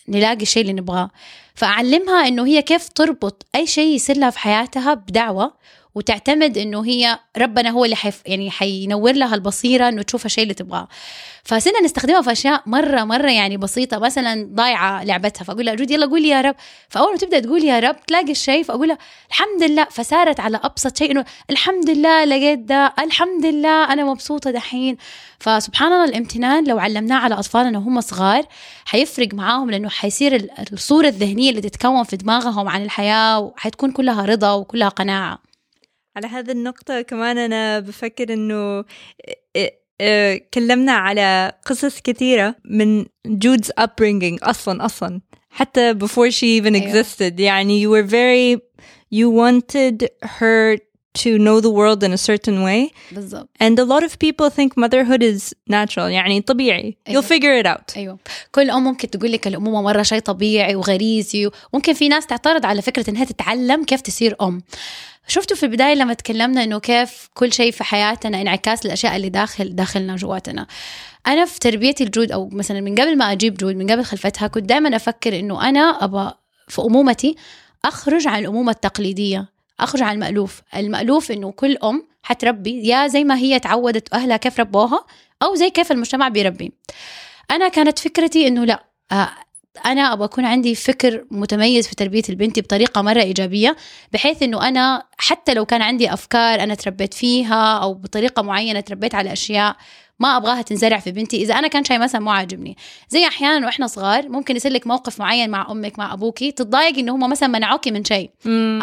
[0.08, 1.10] نلاقي الشيء اللي نبغاه.
[1.56, 5.54] فأعلمها إنه هي كيف تربط أي شيء يصير لها في حياتها بدعوة
[5.96, 10.54] وتعتمد إنه هي ربنا هو اللي حيف يعني حينور لها البصيرة إنه تشوف الشيء اللي
[10.54, 10.88] تبغاه.
[11.44, 16.06] فصرنا نستخدمها في أشياء مرة مرة يعني بسيطة مثلا ضايعة لعبتها فأقول لها جودي يلا
[16.06, 16.56] قولي يا رب.
[16.90, 18.98] فأول ما تبدأ تقول يا رب تلاقي الشيء فأقول لها
[19.30, 19.84] الحمد لله.
[19.92, 24.98] فسارت على أبسط شيء إنه الحمد لله لقيت ده الحمد لله أنا مبسوطة دحين.
[25.40, 28.44] فسبحان الله الامتنان لو علمناه على أطفالنا وهم صغار
[28.86, 34.26] حيفرق معاهم لأنه حيصير ال- الصورة الذهنية اللي تتكون في دماغهم عن الحياة وحتكون كلها
[34.26, 35.45] رضا وكلها قناعة.
[36.16, 38.86] على هذه النقطة كمان أنا بفكر إنه
[40.54, 47.04] كلمنا على قصص كثيرة من جود's upbringing أصلا أصلا حتى before she even أيوة.
[47.04, 48.62] existed يعني you were very
[49.12, 50.78] you wanted her
[51.18, 52.94] to know the world in a certain way.
[53.12, 56.98] بالضبط and a lot of people think motherhood is natural يعني طبيعي.
[57.08, 57.22] أيوة.
[57.22, 57.98] you'll figure it out.
[57.98, 58.18] أيوه.
[58.52, 62.82] كل أم ممكن تقول لك الأمومة مرة شيء طبيعي وغريزي وممكن في ناس تعترض على
[62.82, 64.62] فكرة إنها تتعلم كيف تصير أم.
[65.28, 69.76] شفتوا في البداية لما تكلمنا إنه كيف كل شيء في حياتنا انعكاس الاشياء اللي داخل
[69.76, 70.68] داخلنا جواتنا.
[71.28, 74.64] أنا في تربيتي الجود أو مثلا من قبل ما أجيب جود من قبل خلفتها كنت
[74.64, 76.32] دائما أفكر إنه أنا ابى
[76.68, 77.36] في أمومتي
[77.86, 79.55] أخرج عن الأمومة التقليدية.
[79.80, 80.62] أخرج عن المألوف.
[80.76, 85.06] المألوف إنه كل أم حتربي يا زي ما هي تعودت أهلها كيف ربوها
[85.44, 86.72] أو زي كيف المجتمع بيربي.
[87.52, 89.30] أنا كانت فكرتي إنه لا آه،
[89.86, 93.76] أنا أبغى اكون عندي فكر متميز في تربية البنت بطريقة مرة إيجابية
[94.14, 99.16] بحيث إنه أنا حتى لو كان عندي أفكار أنا تربيت فيها أو بطريقة معينة تربيت
[99.16, 99.76] على أشياء
[100.20, 101.42] ما أبغاها تنزرع في بنتي.
[101.42, 102.78] إذا أنا كان شيء مثلا مو عاجبني.
[103.10, 107.16] زي أحيانا وإحنا صغار ممكن يصير لك موقف معين مع أمك مع أبوكي تتضايقي إنه
[107.16, 108.30] هم مثلا منعوكي من شيء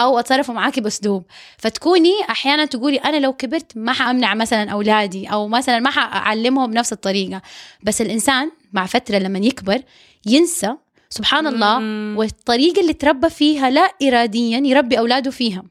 [0.01, 1.25] أو أتصرفوا معاكي بأسلوب.
[1.59, 6.93] فتكوني أحيانا تقولي أنا لو كبرت ما حأمنع مثلا أولادي أو مثلا ما حأعلمهم بنفس
[6.93, 7.43] الطريقة.
[7.83, 9.83] بس الإنسان مع فترة لما يكبر
[10.27, 10.75] ينسى
[11.11, 11.79] سبحان الله.
[12.19, 15.63] والطريقة اللي تربى فيها لا اراديا يربي أولاده فيها.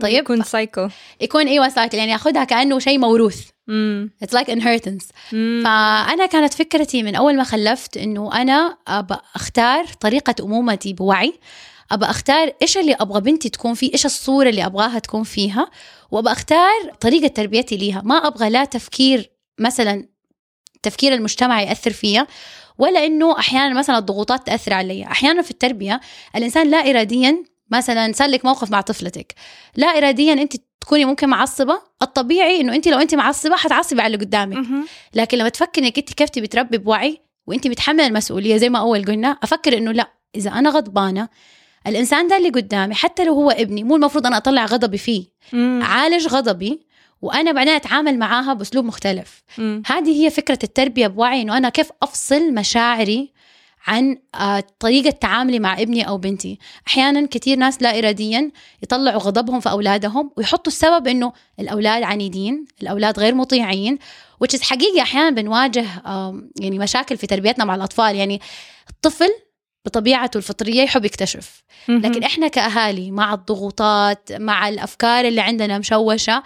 [0.00, 0.88] طيب؟ يكون cycle
[1.20, 3.53] يكون إيوه cycle يعني ياخذها كأنه شيء موروث.
[4.22, 4.50] It's like
[5.32, 5.62] مم.
[5.64, 11.34] فأنا كانت فكرتي من أول ما خلفت إنه أنا ابى أختار طريقة أمومتي بوعي.
[11.90, 15.70] ابى أختار إيش اللي أبغى بنتي تكون فيه إيش الصورة اللي أبغاها تكون فيها.
[16.10, 18.02] وابى أختار طريقة تربيتي ليها.
[18.04, 20.08] ما أبغى لا تفكير مثلا
[20.82, 22.26] تفكير المجتمع يأثر فيها
[22.78, 25.04] ولا إنه أحيانا مثلا الضغوطات تأثر علي.
[25.04, 26.00] أحيانا في التربية
[26.36, 29.34] الإنسان لا اراديا مثلا صار لك موقف مع طفلتك.
[29.76, 34.24] لا اراديا أنت تكوني ممكن معصبة الطبيعي إنه انت لو انت معصبة حتعصبي على اللي
[34.26, 34.56] قدامك.
[35.14, 39.04] لكن لما تفكري إنك انت كيف تبي تربي بوعي وانت متحملة المسؤولية زي ما أول
[39.04, 41.28] قلنا أفكر إنه لأ إذا أنا غضبانة
[41.86, 45.80] الإنسان ده اللي قدامي حتى لو هو ابني مو المفروض أنا أطلع غضبي فيه مم.
[45.82, 46.80] عالج غضبي
[47.22, 49.82] وأنا بعدين أتعامل معاها بأسلوب مختلف مم.
[49.86, 53.32] هذه هي فكرة التربية بوعي إنه أنا كيف أفصل مشاعري
[53.86, 56.58] عن آه، طريقة تعاملي مع ابني أو بنتي.
[56.88, 58.50] أحيانا كثير ناس لا إراديا
[58.82, 63.98] يطلعوا غضبهم في أولادهم ويحطوا السبب أنه الأولاد عنيدين الأولاد غير مطيعين
[64.44, 65.86] which is حقيقي أحيانا بنواجه
[66.60, 68.16] يعني مشاكل في تربيتنا مع الأطفال.
[68.16, 68.40] يعني
[68.90, 69.28] الطفل
[69.86, 71.62] بطبيعته الفطرية يحب يكتشف.
[71.88, 76.42] لكن إحنا كأهالي مع الضغوطات مع الأفكار اللي عندنا مشوشة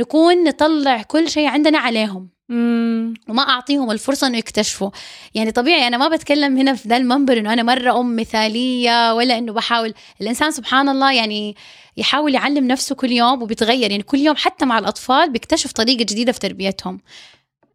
[0.00, 2.28] نكون نطلع كل شيء عندنا عليهم.
[2.48, 3.14] مم.
[3.28, 4.90] وما أعطيهم الفرصة إنه يكتشفوا.
[5.34, 9.38] يعني طبيعي أنا ما بتكلم هنا في ذا المنبر إنه أنا مرة أم مثالية ولا
[9.38, 9.94] إنه بحاول.
[10.20, 11.56] الإنسان سبحان الله يعني
[11.96, 16.32] يحاول يعلم نفسه كل يوم وبيتغير يعني كل يوم حتى مع الأطفال بيكتشف طريقة جديدة
[16.32, 17.00] في تربيتهم.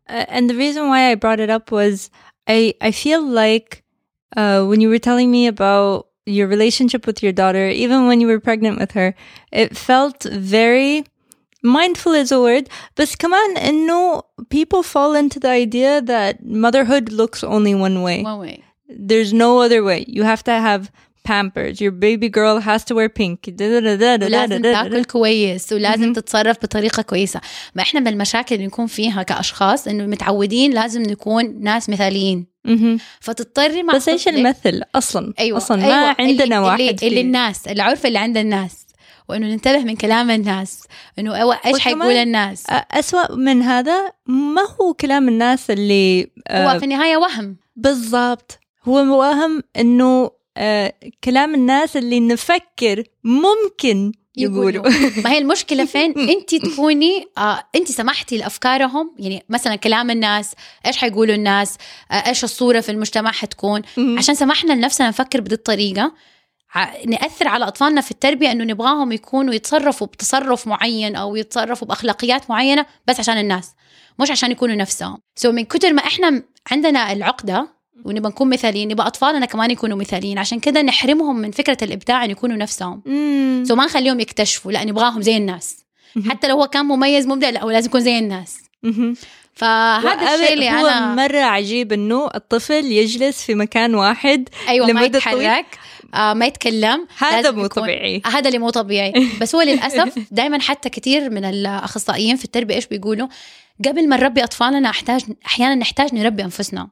[0.09, 2.09] Uh, and the reason why I brought it up was
[2.47, 3.83] I I feel like
[4.37, 6.05] uh, when you were telling me about
[6.37, 9.09] your relationship with your daughter, even when you were pregnant with her,
[9.61, 10.19] it felt
[10.55, 10.93] very
[11.65, 14.21] mindful is a word, but كمان إنه
[14.53, 18.23] people fall into the idea that motherhood looks only one way.
[18.89, 20.05] There's no other way.
[20.07, 20.83] You have to have
[21.23, 21.81] pampers.
[21.81, 23.39] Your baby girl has to wear pink.
[23.61, 27.41] ولازم تاكل كويس ولازم تتصرف بطريقة كويسة
[27.75, 32.97] ما إحنا من المشاكل اللي نكون فيها كأشخاص إنه متعودين لازم نكون ناس مثاليين مهم.
[33.19, 36.15] فتضطري مع بس إيش طفلك- المثل أصلا أيوه أصلا ما أيوة.
[36.19, 37.07] عندنا اللي واحد اللي, فيه.
[37.07, 38.84] اللي الناس العرف اللي عند الناس
[39.29, 40.83] وإنه ننتبه من كلام الناس
[41.19, 42.63] إنه إيش حيقول الناس.
[42.69, 47.57] أسوأ من هذا ما هو كلام الناس اللي هو في النهاية وهم.
[47.75, 48.59] بالضبط.
[48.83, 54.83] هو وهم إنه آه كلام الناس اللي نفكر ممكن يقولوا.
[55.23, 60.53] ما هي المشكلة فين؟ أنت تكوني آه أنت سمحتي لأفكارهم يعني مثلا كلام الناس
[60.85, 61.77] إيش حيقولوا الناس
[62.11, 63.81] آه إيش الصورة في المجتمع حتكون؟
[64.17, 66.13] عشان سمحنا لنفسنا نفكر بهذه الطريقة.
[67.07, 72.85] نأثر على أطفالنا في التربية إنه نبغاهم يكونوا يتصرفوا بتصرف معين أو يتصرفوا بأخلاقيات معينة
[73.07, 73.71] بس عشان الناس
[74.19, 77.67] مش عشان يكونوا نفسهم so من كتر ما إحنا عندنا العقدة
[78.05, 82.31] ونبغى نكون مثاليين نبغى أطفالنا كمان يكونوا مثاليين عشان كده نحرمهم من فكرة الإبداع إن
[82.31, 83.01] يكونوا نفسهم.
[83.67, 85.77] so ما نخليهم يكتشفوا لا نبغاهم زي الناس.
[86.29, 88.57] حتى لو هو كان مميز مبدع لا هو لازم يكون زي الناس.
[89.53, 95.05] فهذا الشيء اللي هو أنا مرة عجيب إنه الطفل يجلس في مكان واحد ما طويلة.
[95.05, 97.07] يتحرك آه ما يتكلم.
[97.17, 98.21] هذا مو طبيعي.
[98.25, 99.13] هذا اللي مو طبيعي.
[99.41, 103.27] بس هو للأسف دائما حتى كثير من الأخصائيين في التربية إيش بيقولوا؟
[103.85, 106.89] قبل ما نربي أطفالنا احتاج أحيانا نحتاج نربي أنفسنا.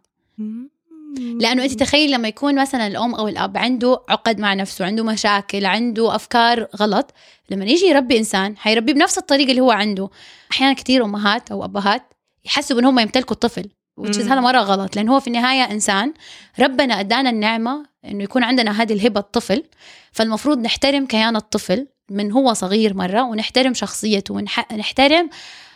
[1.18, 5.66] لأنه أنت تخيل لما يكون مثلا الأم أو الأب عنده عقد مع نفسه عنده مشاكل
[5.66, 7.14] عنده أفكار غلط
[7.49, 10.09] لما يجي يربي إنسان حيربي بنفس الطريقة اللي هو عنده.
[10.51, 12.14] أحيانا كثير أمهات أو أبهات
[12.45, 13.70] يحسوا ان هم يمتلكوا الطفل.
[14.01, 14.31] Is مم.
[14.31, 16.13] هذا مرة غلط لأن هو في النهاية إنسان
[16.59, 19.63] ربنا أدانا النعمة إنه يكون عندنا هذه الهبة الطفل
[20.11, 25.29] فالمفروض نحترم كيان الطفل من هو صغير مرة ونحترم شخصيته ونحترم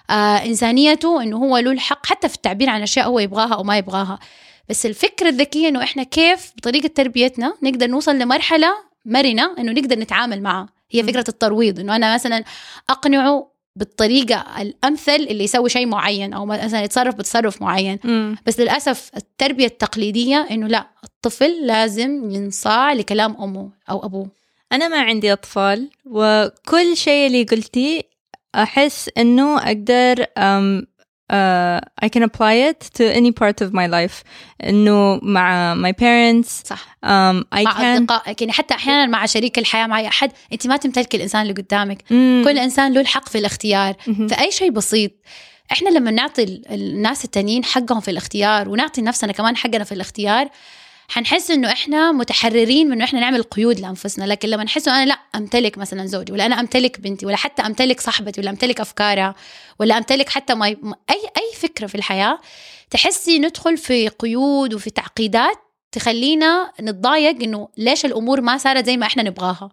[0.09, 3.77] آه إنسانيته إنه هو له الحق حتى في التعبير عن أشياء هو يبغاها أو ما
[3.77, 4.19] يبغاها
[4.69, 8.73] بس الفكرة الذكيه إنه إحنا كيف بطريقة تربيتنا نقدر نوصل لمرحلة
[9.05, 11.03] مرنة إنه نقدر نتعامل معها هي.
[11.03, 12.43] فكرة الترويض إنه أنا مثلا
[12.89, 18.35] أقنعه بالطريقة الأمثل اللي يسوي شيء معين أو مثلا يتصرف بتصرف معين مم.
[18.45, 24.27] بس للأسف التربية التقليدية إنه لا الطفل لازم ينصاع لكلام أمه أو أبوه
[24.71, 28.01] أنا ما عندي أطفال وكل شيء اللي قلتيه
[28.55, 30.85] أحس إنه أقدر um,
[31.33, 34.23] uh, I can apply it to any part of my life.
[34.63, 36.67] إنه مع my parents.
[36.67, 36.97] صح.
[37.05, 40.77] Um, I مع can اصدقائك يعني حتى أحيانا مع شريك الحياة مع أحد أنت ما
[40.77, 42.03] تمتلكي الإنسان اللي قدامك.
[42.11, 42.41] مم.
[42.45, 43.95] كل إنسان له الحق في الاختيار.
[44.07, 44.27] مهم.
[44.27, 45.11] في اي شيء بسيط.
[45.71, 50.49] إحنا لما نعطي ال- الناس التانيين حقهم في الاختيار ونعطي نفسنا كمان حقنا في الاختيار
[51.09, 55.05] حنحس إنه إحنا متحررين من إنه إحنا نعمل قيود لأنفسنا لكن لما نحس إنه أنا
[55.05, 59.35] لا أمتلك مثلا زوجي ولا أنا أمتلك بنتي ولا حتى أمتلك صاحبتي ولا أمتلك أفكارها
[59.79, 60.75] ولا أمتلك حتى ما أي
[61.09, 62.39] أي فكرة في الحياة
[62.89, 65.57] تحسي ندخل في قيود وفي تعقيدات
[65.91, 69.69] تخلينا نتضايق إنه ليش الأمور ما صارت زي ما إحنا نبغاها.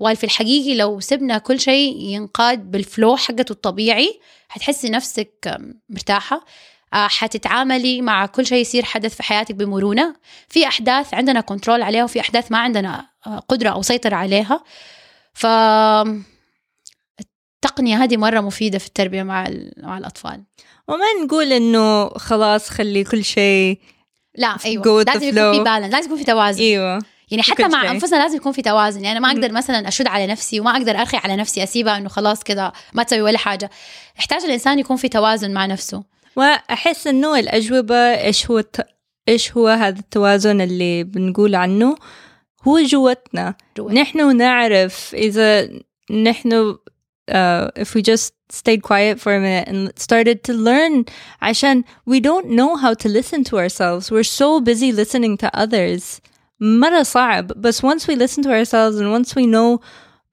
[0.00, 5.58] وفي الحقيقي لو سبنا كل شيء ينقاد بالفلو حقته الطبيعي حتحسي نفسك
[5.88, 6.44] مرتاحة.
[6.92, 10.16] حتتعاملي مع كل شيء يصير حدث في حياتك بمرونة.
[10.48, 14.64] في أحداث عندنا كنترول عليها وفي أحداث ما عندنا آه، قدرة أو سيطرة عليها.
[15.34, 15.46] ف
[17.66, 20.42] التقنية هذه مرة مفيدة في التربية مع مع الأطفال.
[20.88, 23.78] وما نقول إنه خلاص خلي كل شيء
[24.34, 25.02] لا أيوة.
[25.02, 25.58] لازم يكون في.
[25.58, 26.62] بالانس لازم يكون في توازن.
[26.62, 27.02] أيوة.
[27.30, 27.90] يعني حتى مع شيء.
[27.90, 29.04] أنفسنا لازم يكون في توازن.
[29.04, 32.08] يعني أنا ما أقدر مثلا أشد على نفسي وما أقدر أرخي على نفسي أسيبها إنه
[32.08, 33.70] خلاص كذا ما تسوي ولا حاجة.
[34.18, 36.15] يحتاج الإنسان يكون في توازن مع نفسه.
[36.35, 38.87] وأحس إنه الأجوبة إيش هو الت...
[39.29, 41.95] إيش هو هذا التوازن اللي بنقول عنه
[42.67, 43.91] هو جوتنا جوا.
[43.91, 45.69] نحن نعرف إذا
[46.11, 46.75] نحن
[47.31, 51.05] uh, if we just stayed quiet for a minute and started to learn
[51.41, 56.19] عشان we don't know how to listen to ourselves we're so busy listening to others
[56.59, 59.79] مرة صعب بس once we listen to ourselves and once we know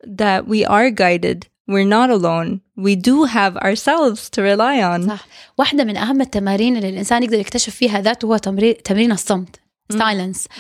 [0.07, 2.60] that we are guided we're not alone.
[2.78, 5.08] We do have ourselves to rely on.
[5.08, 5.28] صح.
[5.58, 9.60] واحدة من أهم التمارين اللي الإنسان يقدر يكتشف فيها ذاته هو تمرين تمرين الصمت.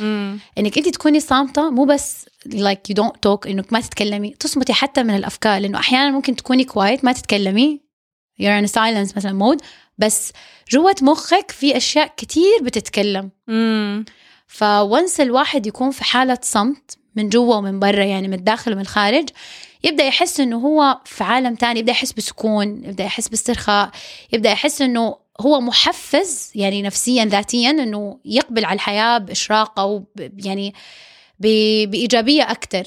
[0.01, 0.39] مم.
[0.57, 4.29] إنك أنت تكوني صامتة مو بس like you don't talk إنك ما تتكلمي.
[4.39, 7.81] تصمتي حتى من الأفكار لأنه أحيانا ممكن تكوني quiet ما تتكلمي.
[8.41, 9.61] You're in silence مثلا mode
[9.97, 10.33] بس
[10.71, 13.31] جوة مخك في أشياء كتير بتتكلم.
[13.47, 14.05] مم.
[14.47, 19.29] فونس الواحد يكون في حالة صمت من جوا ومن برا يعني من الداخل ومن الخارج
[19.83, 23.91] يبدأ يحس إنه هو في عالم تاني يبدأ يحس بسكون يبدأ يحس باسترخاء
[24.33, 30.07] يبدأ يحس إنه هو محفز يعني نفسيا ذاتيا إنه يقبل على الحياة بإشراقة وب
[30.45, 30.73] يعني
[31.39, 32.83] بإيجابية أكثر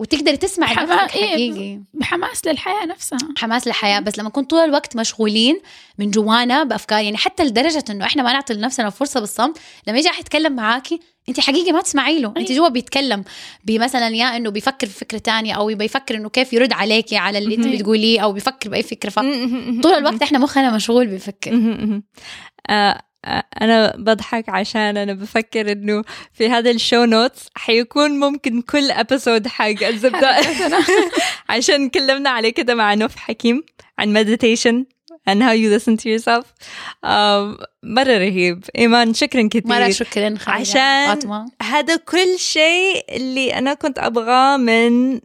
[0.00, 4.60] وتقدري تسمعي حما- نفسك إيه، حقيقي بحماس للحياة نفسها حماس للحياة بس لما نكون طول
[4.60, 5.60] الوقت مشغولين
[5.98, 10.08] من جوانا بأفكار يعني حتى لدرجة إنه إحنا ما نعطي لنفسنا فرصة بالصمت لما يجي
[10.10, 12.52] أحد يتكلم معاكي أنت حقيقي ما تسمعي له أنت.
[12.52, 13.24] جوا بيتكلم
[13.64, 17.54] بمثلا يا إنه بيفكر في فكرة تانية أو بيفكر إنه كيف يرد عليكي على اللي
[17.56, 17.66] أنت.
[17.66, 19.80] بتقوليه أو بيفكر بأي فكرة فطول مم.
[19.84, 21.50] الوقت إحنا مخنا مشغول بيفكر.
[22.70, 23.02] آه،
[23.62, 29.46] أنا بضحك عشان أنا بفكر إنه في هذا ال show notes حيكون ممكن كل episode
[29.46, 30.36] حق الزبدة.
[31.50, 33.62] عشان كلمنا عليه كده مع نوف حكيم
[33.98, 34.84] عن meditation
[35.30, 36.44] and how you listen to yourself.
[37.04, 38.64] آم، مرة رهيب.
[38.78, 40.48] إيمان شكرا كثير مرة شكرا خالد.
[40.60, 45.20] عشان- هذا كل شيء اللي أنا كنت أبغاه من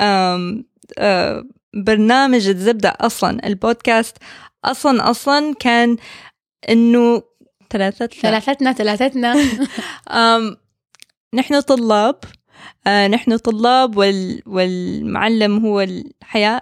[0.00, 0.64] آم،
[0.98, 4.16] آه، برنامج الزبدة أصلا البودكاست
[4.64, 5.96] أصلا أصلا كان
[6.69, 7.21] إنه
[7.69, 9.33] ثلاثتنا ثلاثتنا ثلاثتنا
[10.11, 10.57] آم،
[11.33, 12.15] نحن طلاب
[12.87, 16.61] آه، نحن طلاب وال والمعلم هو الحياة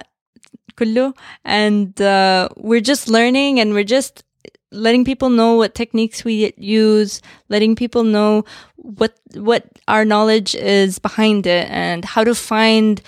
[0.79, 1.13] كله
[1.47, 4.23] and uh, we're just learning and we're just
[4.71, 8.43] letting people know what techniques we use letting people know
[8.99, 9.13] what
[9.49, 13.01] what our knowledge is behind it and how to find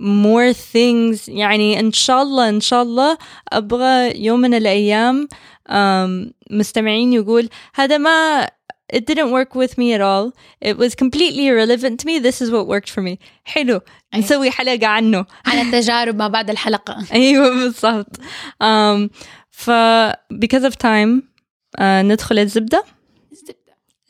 [0.00, 1.28] more things.
[1.28, 3.18] يعني إن شاء الله إن شاء الله
[3.52, 5.28] أبغى يوم من الأيام
[5.68, 8.48] um, مستمعين يقول هذا ما
[8.92, 10.32] it didn't work with me at all.
[10.60, 12.18] It was completely irrelevant to me.
[12.18, 13.18] This is what worked for me.
[13.44, 13.80] حلو.
[14.14, 14.18] أي.
[14.18, 15.26] نسوي حلقة عنه.
[15.46, 17.06] عن التجارب ما بعد الحلقة.
[17.12, 18.16] أيوه بالضبط.
[18.62, 19.10] Um,
[19.50, 19.70] ف
[20.32, 21.22] because of time
[21.78, 22.84] uh, ندخل الزبدة.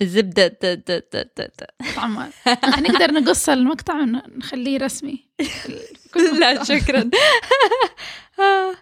[0.02, 0.46] الزبدة.
[0.46, 1.64] د.
[1.96, 2.30] طبعا
[2.88, 5.29] نقدر نقص المقطع ونخليه رسمي.
[6.40, 6.64] لا.
[6.64, 7.10] شكرا.
[8.40, 8.74] آه،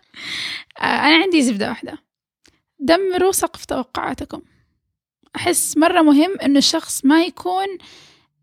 [0.81, 1.99] أنا عندي زبدة واحدة.
[2.79, 4.43] دمروا سقف توقعاتكم.
[5.37, 7.67] أحس مرة مهم إنه الشخص ما يكون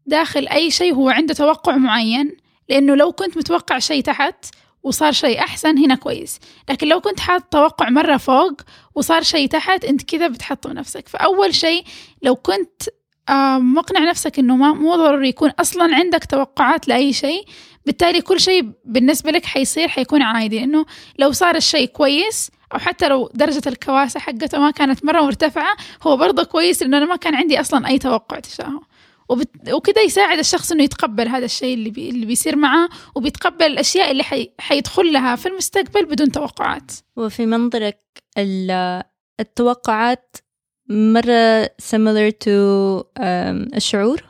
[0.05, 2.37] داخل أي شيء هو عنده توقع معين
[2.69, 4.45] لأنه لو كنت متوقع شيء تحت
[4.83, 6.39] وصار شيء أحسن هنا كويس.
[6.69, 8.61] لكن لو كنت حاط توقع مرة فوق
[8.95, 11.07] وصار شيء تحت أنت كذا بتحطم نفسك.
[11.07, 11.83] فأول شيء
[12.21, 12.81] لو كنت
[13.29, 17.45] آه، مقنع نفسك إنه ما مو ضروري يكون أصلا عندك توقعات لأي شيء
[17.85, 20.59] بالتالي كل شيء بالنسبة لك حيصير حيكون عادي.
[20.59, 20.85] لأنه
[21.19, 26.17] لو صار الشيء كويس أو حتى لو درجة الكواسة حقته ما كانت مرة مرتفعة هو
[26.17, 28.81] برضه كويس لأنه أنا ما كان عندي أصلا أي توقع تجاهه.
[29.29, 29.49] وبت...
[29.73, 32.09] وكده يساعد الشخص إنه يتقبل هذا الشيء اللي, بي...
[32.09, 34.51] اللي بيصير معاه وبيتقبل الأشياء اللي حي...
[34.59, 36.91] حيدخل لها في المستقبل بدون توقعات.
[37.15, 38.01] وفي منظرك
[38.37, 39.03] ال-
[39.39, 40.35] التوقعات
[40.89, 44.23] مرة similar to um, الشعور؟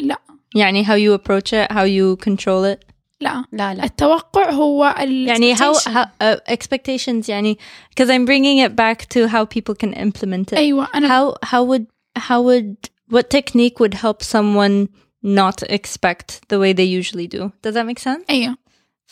[0.00, 0.18] لا.
[0.55, 2.89] يعني how you approach it how you control it
[3.21, 5.91] لا لا لا التوقع هو ال يعني how, expectation.
[5.91, 7.57] how uh, expectations يعني
[7.89, 11.63] because I'm bringing it back to how people can implement it أيوة أنا how how
[11.63, 11.85] would
[12.19, 12.75] how would
[13.11, 14.87] what technique would help someone
[15.23, 18.57] not expect the way they usually do does that make sense أيوة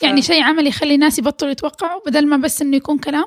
[0.02, 3.26] يعني شيء عمل يخلي الناس يبطلوا يتوقعوا بدل ما بس إنه يكون كلام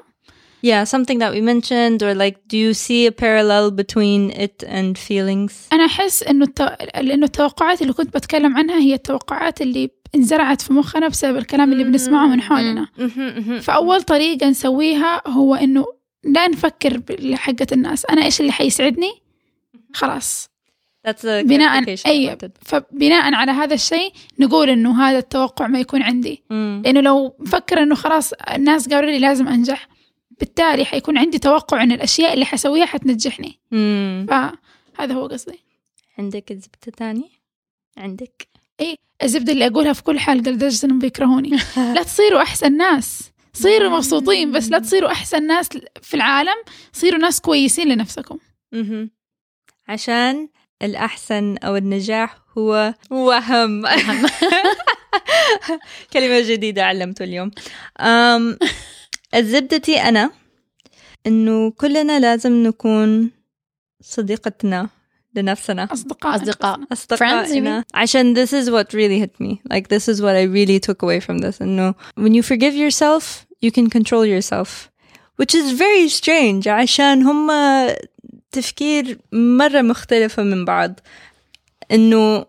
[0.63, 4.99] Yeah something that we mentioned or like do you see a parallel between it and
[4.99, 5.53] feelings?
[5.73, 6.67] أنا أحس إنه التو...
[7.01, 11.85] لأنه التوقعات اللي كنت بتكلم عنها هي التوقعات اللي انزرعت في مخنا بسبب الكلام اللي
[11.85, 12.89] بنسمعه من حولنا.
[13.61, 15.85] فأول طريقة نسويها هو إنه
[16.25, 18.07] لا نفكر بحقة الناس.
[18.07, 19.13] أنا إيش اللي حيسعدني؟
[19.95, 20.49] خلاص.
[21.09, 22.51] That's a بناء clarification I أي wanted.
[22.61, 26.37] فبناء على هذا الشيء نقول إنه هذا التوقع ما يكون عندي.
[26.37, 26.53] Mm.
[26.53, 29.89] لأنه لو مفكر إنه خلاص الناس قالوا لي لازم أنجح
[30.41, 33.49] بالتالي حيكون عندي توقع إن الأشياء اللي حسويها حتنجحني.
[33.49, 34.29] Mm.
[34.29, 35.61] فهذا هو قصدي.
[36.19, 37.31] عندك الزبدة تاني
[37.97, 38.49] عندك.
[38.81, 41.51] إيه الزبدة اللي أقولها في كل حلقه لدرجه انهم بيكرهوني.
[41.95, 43.31] لا تصيروا أحسن ناس.
[43.53, 45.69] صيروا مبسوطين بس لا تصيروا أحسن ناس
[46.03, 46.57] في العالم.
[46.93, 48.39] صيروا ناس كويسين لنفسكم.
[48.73, 49.11] مهم.
[49.89, 50.49] عشان
[50.83, 53.87] الأحسن أو النجاح هو وهم.
[56.13, 57.51] كلمة جديدة علمته اليوم.
[58.01, 58.59] أم
[59.36, 60.32] الزبدتي أنا
[61.28, 63.32] إنه كلنا لازم نكون
[64.02, 64.90] صديقتنا
[65.36, 66.80] لنفسنا اصدقاء أصدقاء.
[66.92, 71.02] أصدقائنا عشان this is what really hit me like this is what I really took
[71.04, 74.90] away from this إنه when you forgive yourself you can control yourself
[75.42, 77.52] which is very strange عشان هم
[78.52, 81.00] تفكير مرة مختلفة من بعض
[81.92, 82.46] إنه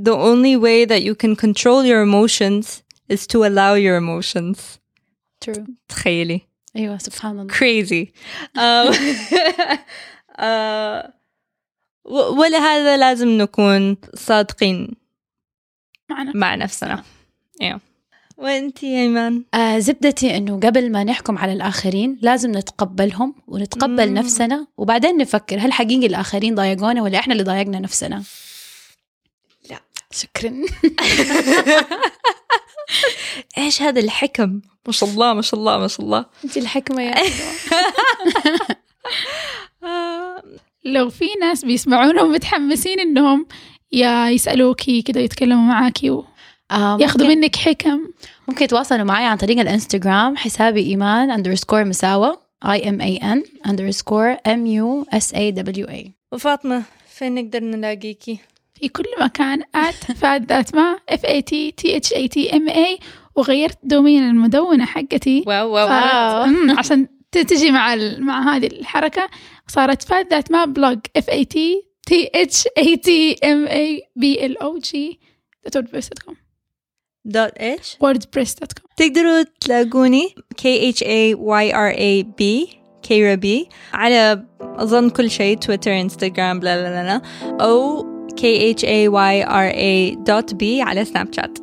[0.00, 4.58] the only way that you can control your emotions is to allow your emotions
[5.45, 5.63] True.
[5.89, 6.41] تخيلي.
[6.75, 7.53] أيوه سبحان الله.
[7.53, 8.07] Crazy.
[8.57, 8.93] uh,
[12.05, 14.91] و- ولهذا لازم نكون صادقين
[16.09, 17.03] معنا مع نفسنا.
[17.61, 17.81] أيوه
[18.37, 24.13] وانتي يا إيمان؟ آه زبدتي إنه قبل ما نحكم على الآخرين لازم نتقبلهم ونتقبل مم.
[24.17, 28.23] نفسنا وبعدين نفكر هل حقيقي الآخرين ضايقونا ولا إحنا اللي ضايقنا نفسنا؟
[29.69, 29.79] لا.
[30.11, 30.53] شكرا.
[33.57, 36.25] إيش هذا الحكم؟ ما شاء الله ما شاء الله ما شاء الله.
[36.43, 37.15] انت الحكمة يا
[39.83, 40.43] آه،
[40.85, 43.45] لو في ناس بيسمعونا ومتحمسين إنهم
[43.91, 47.99] يا يسألوكي كده يتكلموا معاكي آه وياخذوا ممكن, منك حكم.
[48.47, 54.37] ممكن يتواصلوا معي عن طريق الإنستغرام حسابي إيمان اندرسكور مساوة I M A N underscore
[54.45, 56.09] M U S A W A.
[56.31, 58.39] وفاطمة فين نقدر نلاقيكي؟
[58.75, 62.69] في كل مكان at Fat That Ma F A T T H A T M
[62.69, 63.03] A
[63.35, 65.43] وغيرت domain المدونة حقتي.
[65.47, 65.87] wow wow.
[65.87, 68.23] صارت مم، عشان تجي مع ال...
[68.25, 69.29] مع هذه الحركة.
[69.67, 71.57] صارت Fat That Ma Blog F A T
[72.09, 75.17] T H A T M A B L O G
[75.67, 76.33] wordpress.com
[77.25, 85.09] dot إيش wordpress.com تقدروا تلاقوني K H A Y R A B كيرابي على أظن
[85.09, 87.21] كل شيء تويتر انستغرام بلا بلا بلا
[87.65, 91.62] أو K H A Y R A dot B على سناب شات